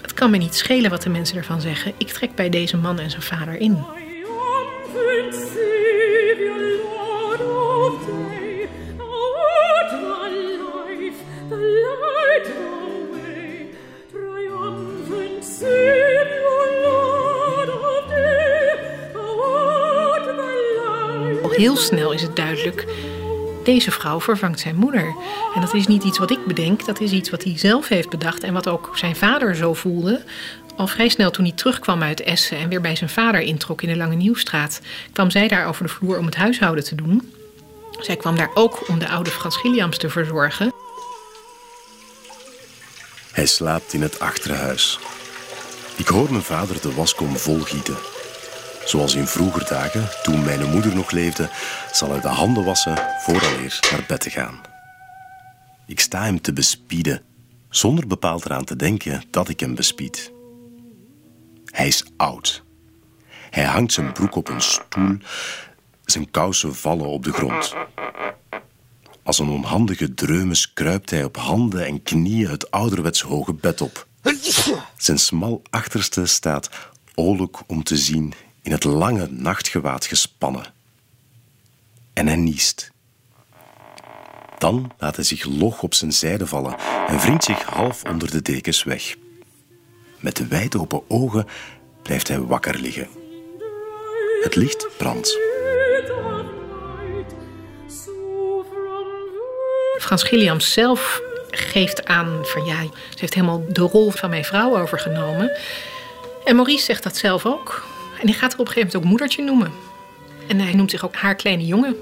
[0.02, 1.92] Het kan me niet schelen wat de mensen ervan zeggen.
[1.98, 3.84] Ik trek bij deze man en zijn vader in.
[21.56, 22.84] Heel snel is het duidelijk.
[23.64, 25.14] Deze vrouw vervangt zijn moeder.
[25.54, 28.08] En dat is niet iets wat ik bedenk, dat is iets wat hij zelf heeft
[28.08, 30.22] bedacht en wat ook zijn vader zo voelde.
[30.76, 33.88] Al vrij snel toen hij terugkwam uit Essen en weer bij zijn vader introk in
[33.88, 34.80] de Lange Nieuwstraat,
[35.12, 37.32] kwam zij daar over de vloer om het huishouden te doen.
[38.00, 40.72] Zij kwam daar ook om de oude Frans Gilliams te verzorgen.
[43.32, 44.98] Hij slaapt in het achterhuis.
[45.96, 48.13] Ik hoor mijn vader de waskom volgieten.
[48.84, 51.48] Zoals in vroeger dagen, toen mijn moeder nog leefde,
[51.92, 54.60] zal hij de handen wassen vooraleer naar bed te gaan.
[55.86, 57.22] Ik sta hem te bespieden,
[57.68, 60.32] zonder bepaald eraan te denken dat ik hem bespied.
[61.64, 62.62] Hij is oud.
[63.50, 65.16] Hij hangt zijn broek op een stoel,
[66.04, 67.74] zijn kousen vallen op de grond.
[69.22, 74.06] Als een onhandige dreumes kruipt hij op handen en knieën het ouderwets hoge bed op.
[74.96, 76.70] Zijn smal achterste staat
[77.14, 80.64] oorlijk om te zien in het lange nachtgewaad gespannen.
[82.12, 82.92] En hij niest.
[84.58, 88.42] Dan laat hij zich log op zijn zijde vallen en wringt zich half onder de
[88.42, 89.14] dekens weg.
[90.20, 91.46] Met de wijd open ogen
[92.02, 93.08] blijft hij wakker liggen.
[94.42, 95.38] Het licht brandt.
[99.98, 104.78] Frans Gilliams zelf geeft aan van ja, ze heeft helemaal de rol van mijn vrouw
[104.80, 105.50] overgenomen.
[106.44, 107.93] En Maurice zegt dat zelf ook.
[108.24, 109.72] En hij gaat er op een gegeven moment ook moedertje noemen.
[110.46, 111.96] En hij noemt zich ook haar kleine jongen.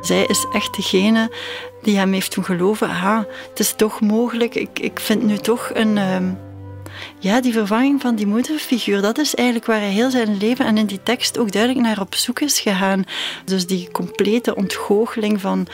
[0.00, 1.30] Zij is echt degene
[1.82, 2.88] die hem heeft doen geloven.
[2.88, 4.54] Ah, het is toch mogelijk.
[4.54, 6.32] Ik, ik vind nu toch een, ehm,
[7.18, 10.78] ja, die vervanging van die moederfiguur, dat is eigenlijk waar hij heel zijn leven en
[10.78, 13.04] in die tekst ook duidelijk naar op zoek is gegaan.
[13.44, 15.66] Dus die complete ontgoocheling van,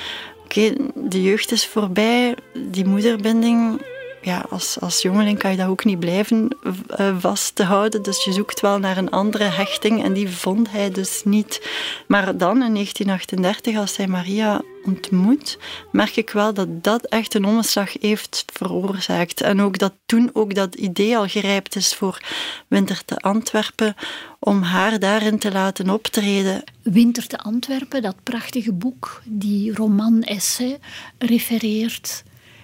[0.44, 3.80] oké, de jeugd is voorbij, die moederbinding
[4.22, 6.56] ja, als, als jongeling kan je dat ook niet blijven
[7.00, 8.02] uh, vasthouden.
[8.02, 11.68] Dus je zoekt wel naar een andere hechting en die vond hij dus niet.
[12.06, 15.58] Maar dan in 1938, als hij Maria ontmoet,
[15.92, 19.40] merk ik wel dat dat echt een omslag heeft veroorzaakt.
[19.40, 22.20] En ook dat toen ook dat idee al gerijpt is voor
[22.68, 23.94] Winter te Antwerpen,
[24.38, 26.64] om haar daarin te laten optreden.
[26.82, 30.78] Winter te Antwerpen, dat prachtige boek, die roman-essay,
[31.18, 32.22] refereert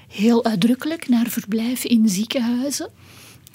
[0.08, 2.90] heel uitdrukkelijk naar verblijf in ziekenhuizen.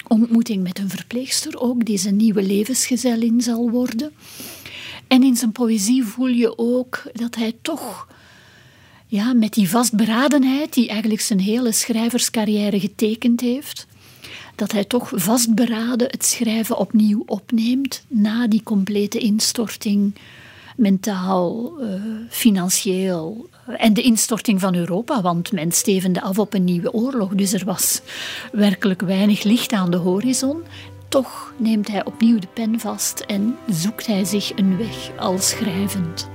[0.08, 4.12] Ontmoeting met een verpleegster ook, die zijn nieuwe levensgezellin zal worden.
[5.06, 8.08] En in zijn poëzie voel je ook dat hij toch
[9.06, 13.86] ja, met die vastberadenheid die eigenlijk zijn hele schrijverscarrière getekend heeft,
[14.54, 20.14] dat hij toch vastberaden het schrijven opnieuw opneemt na die complete instorting,
[20.76, 23.48] mentaal, uh, financieel.
[23.66, 27.34] En de instorting van Europa, want men stevende af op een nieuwe oorlog.
[27.34, 28.00] Dus er was
[28.52, 30.62] werkelijk weinig licht aan de horizon.
[31.08, 36.28] Toch neemt hij opnieuw de pen vast en zoekt hij zich een weg al schrijvend.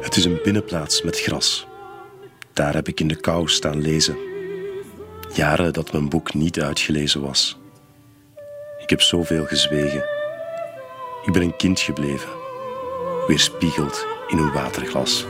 [0.00, 1.66] Het is een binnenplaats met gras.
[2.56, 4.16] Daar heb ik in de kou staan lezen.
[5.34, 7.58] Jaren dat mijn boek niet uitgelezen was.
[8.78, 10.04] Ik heb zoveel gezwegen.
[11.24, 12.28] Ik ben een kind gebleven,
[13.26, 15.26] weerspiegeld in een waterglas.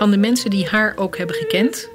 [0.00, 1.90] Van de mensen die haar ook hebben gekend.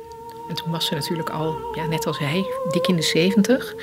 [0.49, 3.75] En toen was ze natuurlijk al, ja, net als hij, dik in de zeventig.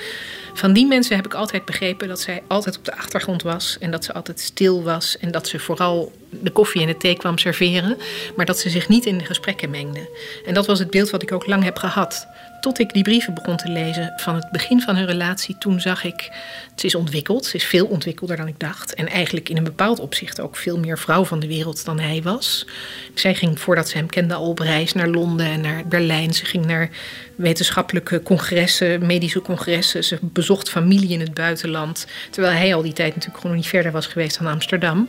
[0.54, 3.76] Van die mensen heb ik altijd begrepen dat zij altijd op de achtergrond was.
[3.80, 5.18] En dat ze altijd stil was.
[5.18, 7.96] En dat ze vooral de koffie en de thee kwam serveren.
[8.36, 10.08] Maar dat ze zich niet in de gesprekken mengde.
[10.46, 12.26] En dat was het beeld wat ik ook lang heb gehad.
[12.60, 16.04] Tot ik die brieven begon te lezen van het begin van hun relatie, toen zag
[16.04, 16.30] ik,
[16.74, 18.94] ze is ontwikkeld, ze is veel ontwikkelder dan ik dacht.
[18.94, 22.22] En eigenlijk in een bepaald opzicht ook veel meer vrouw van de wereld dan hij
[22.22, 22.66] was.
[23.14, 26.34] Zij ging voordat ze hem kende al op reis naar Londen en naar Berlijn.
[26.34, 26.90] Ze ging naar
[27.36, 30.04] wetenschappelijke congressen, medische congressen.
[30.04, 32.06] Ze bezocht familie in het buitenland.
[32.30, 35.08] Terwijl hij al die tijd natuurlijk gewoon niet verder was geweest dan Amsterdam.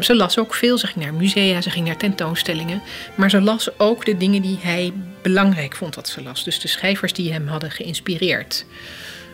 [0.00, 0.78] Ze las ook veel.
[0.78, 2.82] Ze ging naar musea, ze ging naar tentoonstellingen.
[3.14, 4.92] Maar ze las ook de dingen die hij
[5.22, 6.44] belangrijk vond dat ze las.
[6.44, 8.64] Dus de schrijvers die hem hadden geïnspireerd.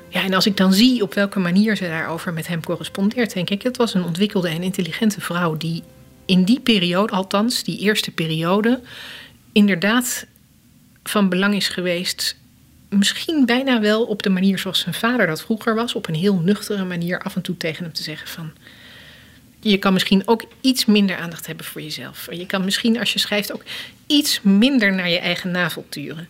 [0.08, 3.50] Ja, en als ik dan zie op welke manier ze daarover met hem correspondeert, denk
[3.50, 5.82] ik, het was een ontwikkelde en intelligente vrouw die
[6.26, 8.80] in die periode, althans die eerste periode,
[9.52, 10.26] inderdaad
[11.10, 12.36] van belang is geweest.
[12.88, 16.38] Misschien bijna wel op de manier zoals zijn vader dat vroeger was, op een heel
[16.38, 18.52] nuchtere manier af en toe tegen hem te zeggen van
[19.60, 22.28] je kan misschien ook iets minder aandacht hebben voor jezelf.
[22.30, 23.62] Je kan misschien als je schrijft ook
[24.06, 26.28] iets minder naar je eigen navel turen.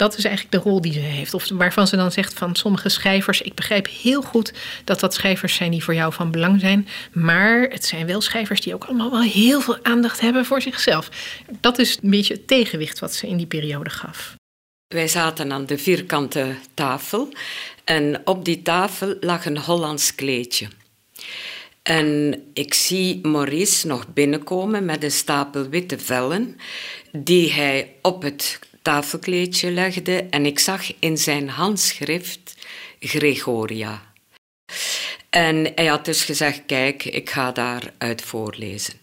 [0.00, 1.34] Dat is eigenlijk de rol die ze heeft.
[1.34, 4.52] Of waarvan ze dan zegt van sommige schrijvers: Ik begrijp heel goed
[4.84, 6.88] dat dat schrijvers zijn die voor jou van belang zijn.
[7.12, 11.08] Maar het zijn wel schrijvers die ook allemaal wel heel veel aandacht hebben voor zichzelf.
[11.60, 14.34] Dat is een beetje het tegenwicht wat ze in die periode gaf.
[14.88, 17.32] Wij zaten aan de vierkante tafel
[17.84, 20.68] en op die tafel lag een Hollands kleedje.
[21.82, 26.56] En ik zie Maurice nog binnenkomen met een stapel witte vellen
[27.12, 32.54] die hij op het tafelkleedje legde en ik zag in zijn handschrift
[33.00, 34.02] Gregoria.
[35.30, 38.94] En hij had dus gezegd, kijk, ik ga daaruit voorlezen.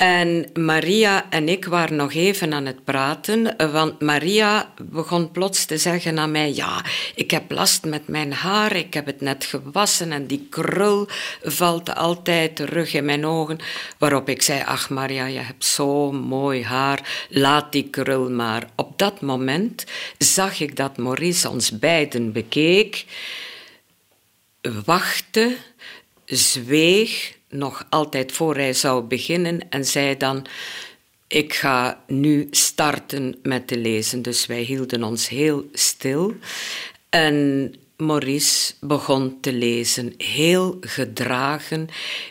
[0.00, 5.78] En Maria en ik waren nog even aan het praten, want Maria begon plots te
[5.78, 6.84] zeggen aan mij: Ja,
[7.14, 11.08] ik heb last met mijn haar, ik heb het net gewassen en die krul
[11.42, 13.58] valt altijd terug in mijn ogen.
[13.98, 18.70] Waarop ik zei: Ach, Maria, je hebt zo mooi haar, laat die krul maar.
[18.76, 19.84] Op dat moment
[20.18, 23.04] zag ik dat Maurice ons beiden bekeek,
[24.84, 25.56] wachtte,
[26.24, 30.46] zweeg nog altijd voor hij zou beginnen en zei dan:
[31.26, 34.22] Ik ga nu starten met te lezen.
[34.22, 36.34] Dus wij hielden ons heel stil.
[37.08, 41.88] En Maurice begon te lezen, heel gedragen.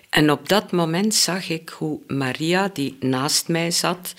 [0.09, 4.13] En op dat moment zag ik hoe Maria, die naast mij zat,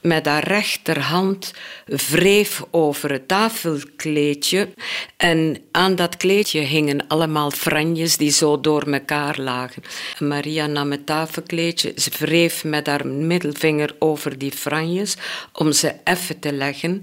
[0.00, 1.52] met haar rechterhand
[1.84, 4.68] wreef over het tafelkleedje.
[5.16, 9.82] En aan dat kleedje hingen allemaal franjes die zo door elkaar lagen.
[10.18, 15.16] Maria nam het tafelkleedje, ze wreef met haar middelvinger over die franjes
[15.52, 17.02] om ze even te leggen.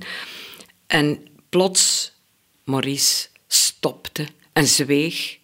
[0.87, 2.13] En plots,
[2.63, 5.37] Maurice stopte en zweeg.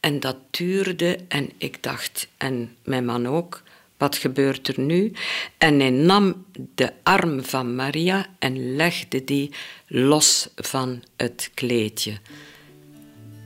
[0.00, 3.62] En dat duurde en ik dacht, en mijn man ook,
[4.02, 5.12] wat gebeurt er nu?
[5.58, 6.44] En hij nam
[6.74, 9.50] de arm van Maria en legde die
[9.86, 12.12] los van het kleedje.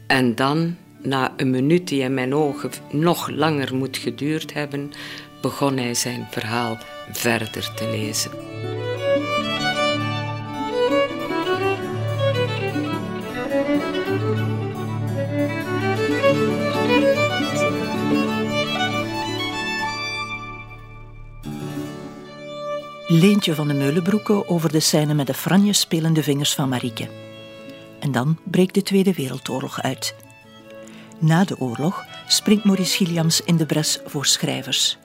[0.07, 4.93] En dan, na een minuut die in mijn ogen nog langer moet geduurd hebben,
[5.41, 6.79] begon hij zijn verhaal
[7.13, 8.31] verder te lezen.
[23.21, 27.09] Leentje van de Meulenbroeke over de scène met de franje spelende vingers van Marieke.
[28.01, 30.15] En dan breekt de Tweede Wereldoorlog uit.
[31.19, 34.99] Na de oorlog springt Maurice Gilliams in de bres voor schrijvers.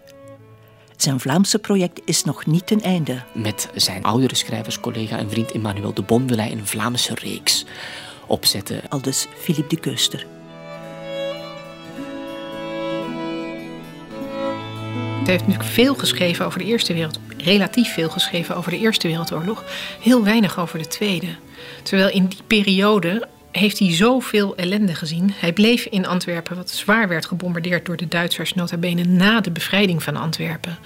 [0.96, 3.24] Zijn Vlaamse project is nog niet ten einde.
[3.34, 7.66] Met zijn oudere schrijverscollega en vriend Emmanuel de Bon wil hij een Vlaamse reeks
[8.28, 8.82] opzetten.
[8.90, 10.26] Aldus Philippe de Keuster.
[15.24, 17.31] Hij heeft natuurlijk veel geschreven over de Eerste Wereldoorlog.
[17.44, 19.64] Relatief veel geschreven over de Eerste Wereldoorlog.
[20.00, 21.36] Heel weinig over de Tweede.
[21.84, 25.34] Terwijl in die periode heeft hij zoveel ellende gezien.
[25.36, 29.52] Hij bleef in Antwerpen, wat zwaar werd gebombardeerd door de Duitsers, nota bene na de
[29.52, 30.78] bevrijding van Antwerpen.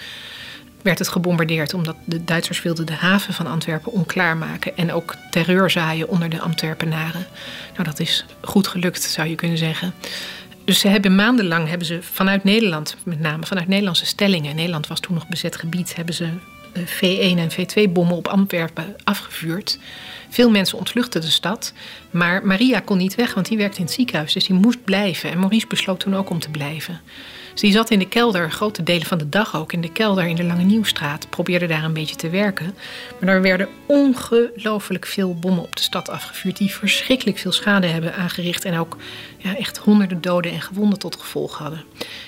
[0.82, 5.16] Werd het gebombardeerd omdat de Duitsers wilden de haven van Antwerpen onklaar maken en ook
[5.32, 7.28] terreur zaaien onder de Antwerpenaren.
[7.74, 9.94] Nou, dat is goed gelukt, zou je kunnen zeggen.
[10.66, 15.00] Dus ze hebben maandenlang hebben ze vanuit Nederland, met name vanuit Nederlandse stellingen, Nederland was
[15.00, 16.30] toen nog bezet gebied, hebben ze
[16.74, 19.80] eh, V1 en V2 bommen op Antwerpen afgevuurd.
[20.30, 21.74] Veel mensen ontvluchten de stad,
[22.12, 25.32] maar Maria kon niet weg, want die werkte in het ziekenhuis, dus die moest blijven.
[25.32, 27.02] En Maurice besloot toen ook om te blijven.
[27.56, 30.26] Dus die zat in de kelder, grote delen van de dag ook, in de kelder
[30.26, 31.30] in de Lange Nieuwstraat.
[31.30, 32.76] Probeerde daar een beetje te werken.
[33.20, 38.16] Maar er werden ongelooflijk veel bommen op de stad afgevuurd, die verschrikkelijk veel schade hebben
[38.16, 38.66] aangericht.
[38.66, 38.98] En ook
[39.38, 41.84] ja, echt honderden doden en gewonden tot gevolg hadden.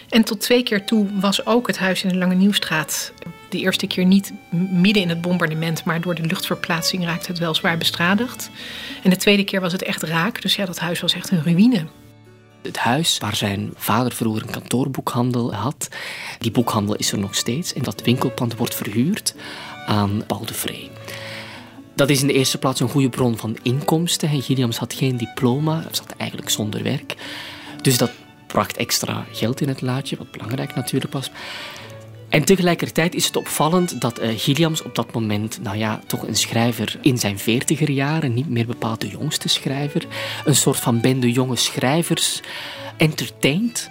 [0.09, 3.13] En tot twee keer toe was ook het huis in de Lange Nieuwstraat.
[3.49, 4.33] De eerste keer niet
[4.71, 8.49] midden in het bombardement, maar door de luchtverplaatsing raakte het wel zwaar bestradigd.
[9.03, 11.43] En de tweede keer was het echt raak, dus ja, dat huis was echt een
[11.43, 11.85] ruïne.
[12.61, 15.87] Het huis waar zijn vader vroeger een kantoorboekhandel had,
[16.39, 19.35] die boekhandel is er nog steeds en dat winkelpand wordt verhuurd
[19.85, 20.89] aan Paul de Vree.
[21.95, 24.41] Dat is in de eerste plaats een goede bron van inkomsten.
[24.41, 27.15] Gilliams had geen diploma, zat eigenlijk zonder werk.
[27.81, 28.11] Dus dat
[28.47, 31.29] bracht extra geld in het laadje, wat belangrijk natuurlijk was.
[32.29, 36.35] En tegelijkertijd is het opvallend dat uh, Gilliams op dat moment, nou ja, toch een
[36.35, 40.05] schrijver in zijn veertiger jaren, niet meer bepaald de jongste schrijver,
[40.45, 42.41] een soort van bende jonge schrijvers
[42.97, 43.89] entertaint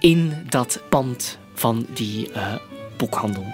[0.00, 2.54] in dat pand van die uh,
[2.96, 3.46] boekhandel.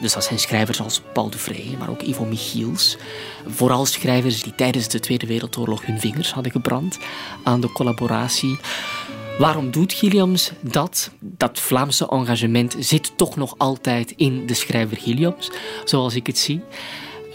[0.00, 2.96] Dus dat zijn schrijvers als Paul de Vree, maar ook Ivo Michiels.
[3.46, 6.98] Vooral schrijvers die tijdens de Tweede Wereldoorlog hun vingers hadden gebrand
[7.42, 8.58] aan de collaboratie.
[9.38, 11.10] Waarom doet Gilliams dat?
[11.20, 15.50] Dat Vlaamse engagement zit toch nog altijd in de schrijver Gilliams,
[15.84, 16.62] zoals ik het zie.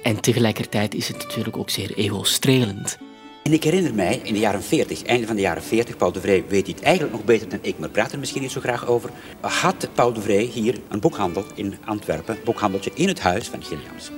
[0.04, 2.98] En tegelijkertijd is het natuurlijk ook zeer ego-strelend.
[3.44, 6.20] En ik herinner mij in de jaren 40, einde van de jaren 40, Paul de
[6.20, 8.88] Vrij weet dit eigenlijk nog beter dan ik, maar praat er misschien niet zo graag
[8.88, 9.10] over.
[9.42, 13.64] Had Paul de Vrij hier een boekhandel in Antwerpen, een boekhandeltje in het huis van
[13.64, 14.12] Gilliams.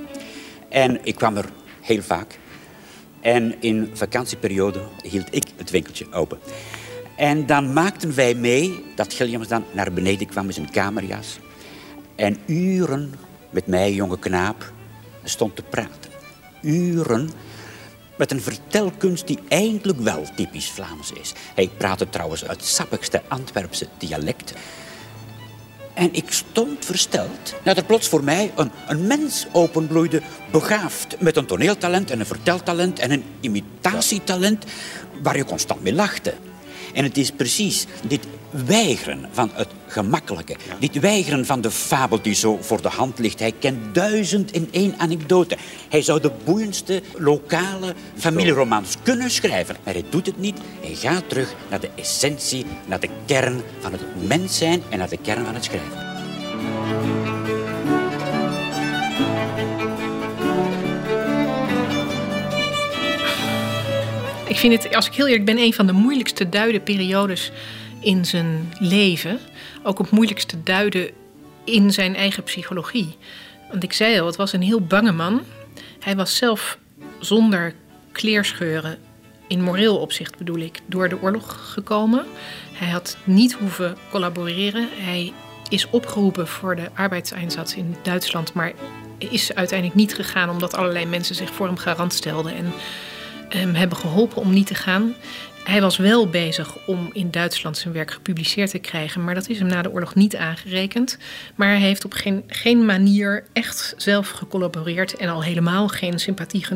[0.68, 1.48] En ik kwam er
[1.80, 2.38] heel vaak.
[3.20, 6.38] En in vakantieperiode hield ik het winkeltje open.
[7.16, 11.38] En dan maakten wij mee dat Gilliams dan naar beneden kwam in zijn kamerjas.
[12.14, 13.14] En uren
[13.50, 14.72] met mij, jonge knaap,
[15.24, 16.10] stond te praten.
[16.62, 17.30] Uren
[18.16, 21.32] met een vertelkunst die eindelijk wel typisch Vlaams is.
[21.54, 24.54] Hij praatte trouwens het sappigste Antwerpse dialect.
[25.94, 31.36] En ik stond versteld dat er plots voor mij een, een mens openbloeide, begaafd met
[31.36, 34.64] een toneeltalent en een verteltalent en een imitatietalent
[35.22, 36.34] waar je constant mee lachte.
[36.94, 40.56] En het is precies dit weigeren van het gemakkelijke.
[40.78, 43.38] Dit weigeren van de fabel die zo voor de hand ligt.
[43.38, 45.56] Hij kent duizend in één anekdote.
[45.88, 49.76] Hij zou de boeiendste lokale familieromans kunnen schrijven.
[49.84, 50.58] Maar hij doet het niet.
[50.80, 55.08] Hij gaat terug naar de essentie, naar de kern van het mens zijn en naar
[55.08, 56.12] de kern van het schrijven.
[64.54, 67.50] Ik vind het, als ik heel eerlijk ben, een van de moeilijkste duiden periodes
[68.00, 69.40] in zijn leven.
[69.82, 71.10] Ook het moeilijkste duiden
[71.64, 73.16] in zijn eigen psychologie.
[73.70, 75.42] Want ik zei al, het was een heel bange man.
[76.00, 76.78] Hij was zelf
[77.18, 77.74] zonder
[78.12, 78.98] kleerscheuren,
[79.48, 82.24] in moreel opzicht bedoel ik, door de oorlog gekomen.
[82.72, 84.88] Hij had niet hoeven collaboreren.
[84.92, 85.32] Hij
[85.68, 88.72] is opgeroepen voor de arbeidseinsatz in Duitsland, maar
[89.18, 92.72] is uiteindelijk niet gegaan omdat allerlei mensen zich voor hem garant stelden en
[93.58, 95.14] hem hebben geholpen om niet te gaan.
[95.64, 99.58] Hij was wel bezig om in Duitsland zijn werk gepubliceerd te krijgen, maar dat is
[99.58, 101.18] hem na de oorlog niet aangerekend.
[101.54, 106.66] Maar hij heeft op geen, geen manier echt zelf gecollaboreerd en al helemaal geen sympathie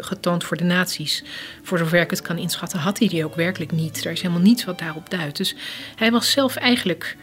[0.00, 1.24] getoond voor de nazi's.
[1.62, 4.04] Voor zover ik het kan inschatten, had hij die ook werkelijk niet.
[4.04, 5.36] Er is helemaal niets wat daarop duidt.
[5.36, 5.54] Dus
[5.96, 7.16] hij was zelf eigenlijk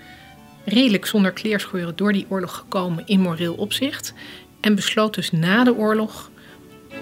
[0.66, 4.14] redelijk zonder kleerscheuren door die oorlog gekomen in moreel opzicht.
[4.62, 6.30] En besloot dus na de oorlog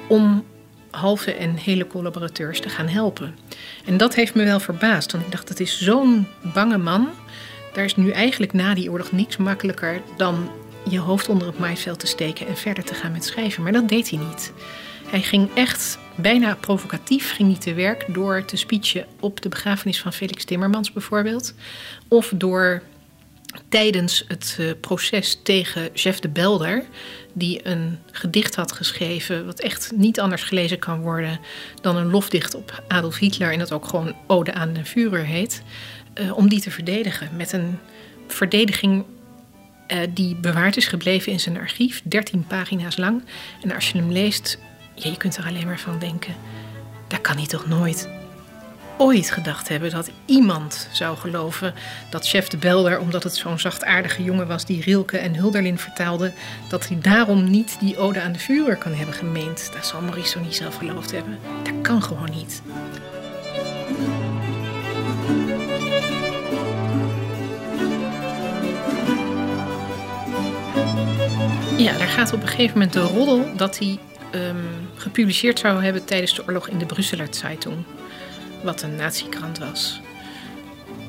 [0.08, 0.46] om
[0.92, 3.36] halve en hele collaborateurs te gaan helpen.
[3.86, 7.10] En dat heeft me wel verbaasd, want ik dacht, dat is zo'n bange man.
[7.74, 10.50] Daar is nu eigenlijk na die oorlog niks makkelijker dan
[10.90, 13.64] je hoofd onder het maaiveld te steken en verder te gaan met schrijven.
[13.64, 14.54] Maar dat deed hij niet.
[15.10, 20.02] Hij ging echt bijna provocatief ging hij te werk door te speechen op de begrafenis
[20.02, 21.54] van Felix Timmermans bijvoorbeeld.
[22.08, 22.82] Of door
[23.70, 26.84] tijdens het uh, proces tegen Jeff de Belder,
[27.34, 31.40] die een gedicht had geschreven, wat echt niet anders gelezen kan worden
[31.82, 35.62] dan een lofdicht op Adolf Hitler en dat ook gewoon Ode aan de Führer heet,
[36.16, 37.30] uh, om die te verdedigen.
[37.36, 37.80] Met een
[38.28, 39.06] verdediging
[39.88, 43.24] uh, die bewaard is gebleven in zijn archief, 13 pagina's lang.
[43.62, 44.60] En als je hem leest,
[44.96, 46.36] je kunt er alleen maar van denken:
[47.08, 48.19] daar kan hij toch nooit
[49.00, 51.74] ooit gedacht hebben dat iemand zou geloven
[52.10, 56.32] dat chef de Belder, omdat het zo'n zachtaardige jongen was die Rilke en Hulderlin vertaalde,
[56.70, 59.70] dat hij daarom niet die ode aan de vuur kan hebben gemeend.
[59.74, 61.40] Dat zal Maurice zo niet zelf geloofd hebben.
[61.64, 62.62] Dat kan gewoon niet.
[71.78, 74.00] Ja, daar gaat op een gegeven moment de roddel dat hij
[74.36, 74.58] um,
[74.96, 77.76] gepubliceerd zou hebben tijdens de oorlog in de Brusseler Zeitung
[78.64, 80.02] wat een natiekrant was.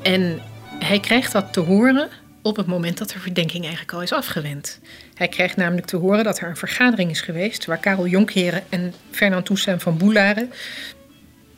[0.01, 0.41] En
[0.79, 2.09] hij krijgt dat te horen
[2.41, 4.79] op het moment dat de verdenking eigenlijk al is afgewend.
[5.13, 8.93] Hij krijgt namelijk te horen dat er een vergadering is geweest waar Karel Jonkheren en
[9.11, 10.51] Fernand Toussaint van Boelaren,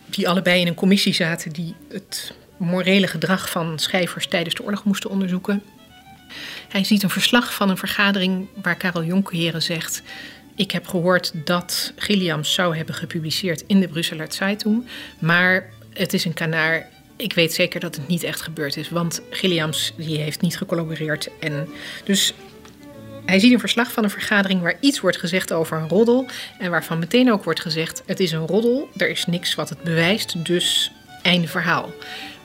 [0.06, 4.84] die allebei in een commissie zaten die het morele gedrag van schrijvers tijdens de oorlog
[4.84, 5.64] moesten onderzoeken.
[6.70, 10.04] Hij ziet een verslag van een vergadering waar Karel Jonkheren zegt:
[10.56, 14.86] ik heb gehoord dat Gilliam zou hebben gepubliceerd in de Brusseler Zeitung,
[15.20, 16.90] maar het is een kanaar.
[17.16, 21.30] Ik weet zeker dat het niet echt gebeurd is, want Gilliams die heeft niet gecollaboreerd.
[21.40, 21.68] En
[22.04, 22.34] dus
[23.26, 26.26] hij ziet een verslag van een vergadering waar iets wordt gezegd over een roddel.
[26.60, 29.84] En waarvan meteen ook wordt gezegd: het is een roddel, er is niks wat het
[29.84, 30.92] bewijst, dus
[31.22, 31.92] einde verhaal.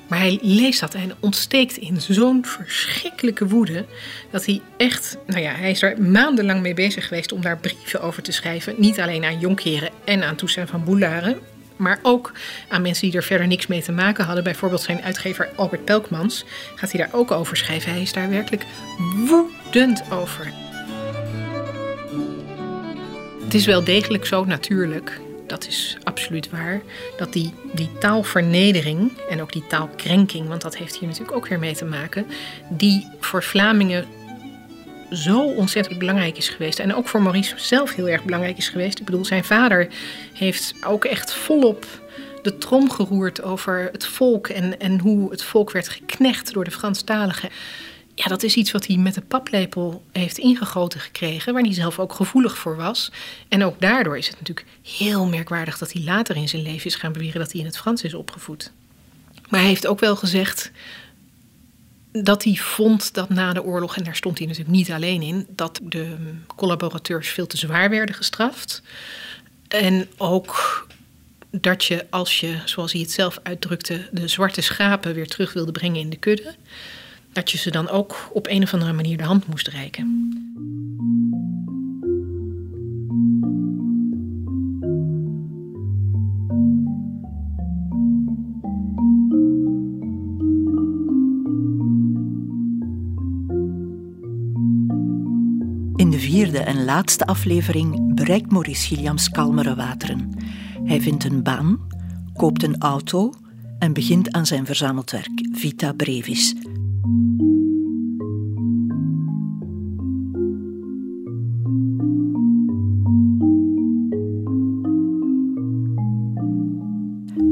[0.09, 3.85] Maar hij leest dat en ontsteekt in zo'n verschrikkelijke woede.
[4.31, 5.17] dat hij echt.
[5.27, 8.75] Nou ja, hij is er maandenlang mee bezig geweest om daar brieven over te schrijven.
[8.79, 11.39] Niet alleen aan Jonkeren en aan Toussaint van Boularen
[11.79, 12.33] maar ook
[12.69, 14.45] aan mensen die er verder niks mee te maken hadden.
[14.45, 17.93] Bijvoorbeeld zijn uitgever Albert Pelkmans gaat hij daar ook over schrijven.
[17.93, 18.65] Hij is daar werkelijk
[19.27, 20.53] woedend over.
[23.45, 26.81] Het is wel degelijk zo natuurlijk, dat is absoluut waar,
[27.17, 31.59] dat die, die taalvernedering en ook die taalkrenking, want dat heeft hier natuurlijk ook weer
[31.59, 32.27] mee te maken,
[32.69, 34.07] die voor Vlamingen
[35.13, 36.79] zo ontzettend belangrijk is geweest.
[36.79, 38.99] En ook voor Maurice zelf heel erg belangrijk is geweest.
[38.99, 39.89] Ik bedoel, zijn vader
[40.33, 41.87] heeft ook echt volop
[42.43, 46.71] de trom geroerd over het volk en, en hoe het volk werd geknecht door de
[46.71, 47.49] Franstaligen.
[48.15, 51.99] Ja, dat is iets wat hij met de paplepel heeft ingegoten gekregen, waar hij zelf
[51.99, 53.13] ook gevoelig voor was.
[53.49, 56.95] En ook daardoor is het natuurlijk heel merkwaardig dat hij later in zijn leven is
[56.95, 58.73] gaan beweren dat hij in het Frans is opgevoed.
[59.49, 60.71] Maar hij heeft ook wel gezegd
[62.13, 65.47] dat hij vond dat na de oorlog, en daar stond hij natuurlijk niet alleen in,
[65.49, 66.17] dat de
[66.57, 68.83] collaborateurs veel te zwaar werden gestraft.
[69.69, 70.87] En ook
[71.51, 75.73] dat je, als je, zoals hij het zelf uitdrukte, de zwarte schapen weer terug wilde
[75.73, 76.55] brengen in de kudde,
[77.33, 80.29] dat je ze dan ook op een of andere manier de hand moest reiken.
[96.07, 100.31] Vierde en laatste aflevering bereikt Maurice Gilliams kalmere wateren.
[100.85, 101.79] Hij vindt een baan,
[102.33, 103.33] koopt een auto
[103.79, 106.55] en begint aan zijn verzameld werk, Vita Brevis.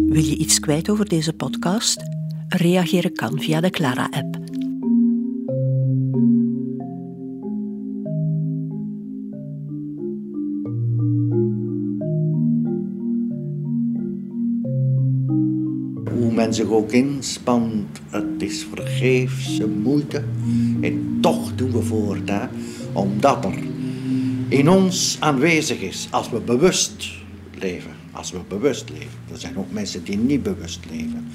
[0.07, 2.03] Wil je iets kwijt over deze podcast?
[2.49, 4.45] Reageren kan via de Clara-app.
[16.57, 20.22] Zich ook inspant, het is vergeefse moeite.
[20.80, 22.46] En toch doen we voort, hè,
[22.92, 23.59] omdat er
[24.48, 27.09] in ons aanwezig is, als we bewust
[27.59, 31.26] leven, als we bewust leven, er zijn ook mensen die niet bewust leven,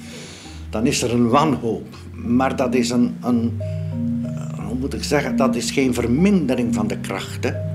[0.70, 1.96] dan is er een wanhoop.
[2.12, 6.86] Maar dat is een, een eh, hoe moet ik zeggen, dat is geen vermindering van
[6.86, 7.70] de krachten.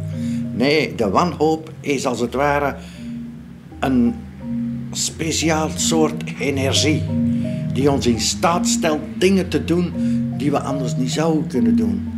[0.56, 2.76] Nee, de wanhoop is als het ware
[3.80, 4.14] een
[4.91, 7.02] speciaal soort energie
[7.78, 9.94] die ons in staat stelt dingen te doen
[10.38, 12.16] die we anders niet zouden kunnen doen.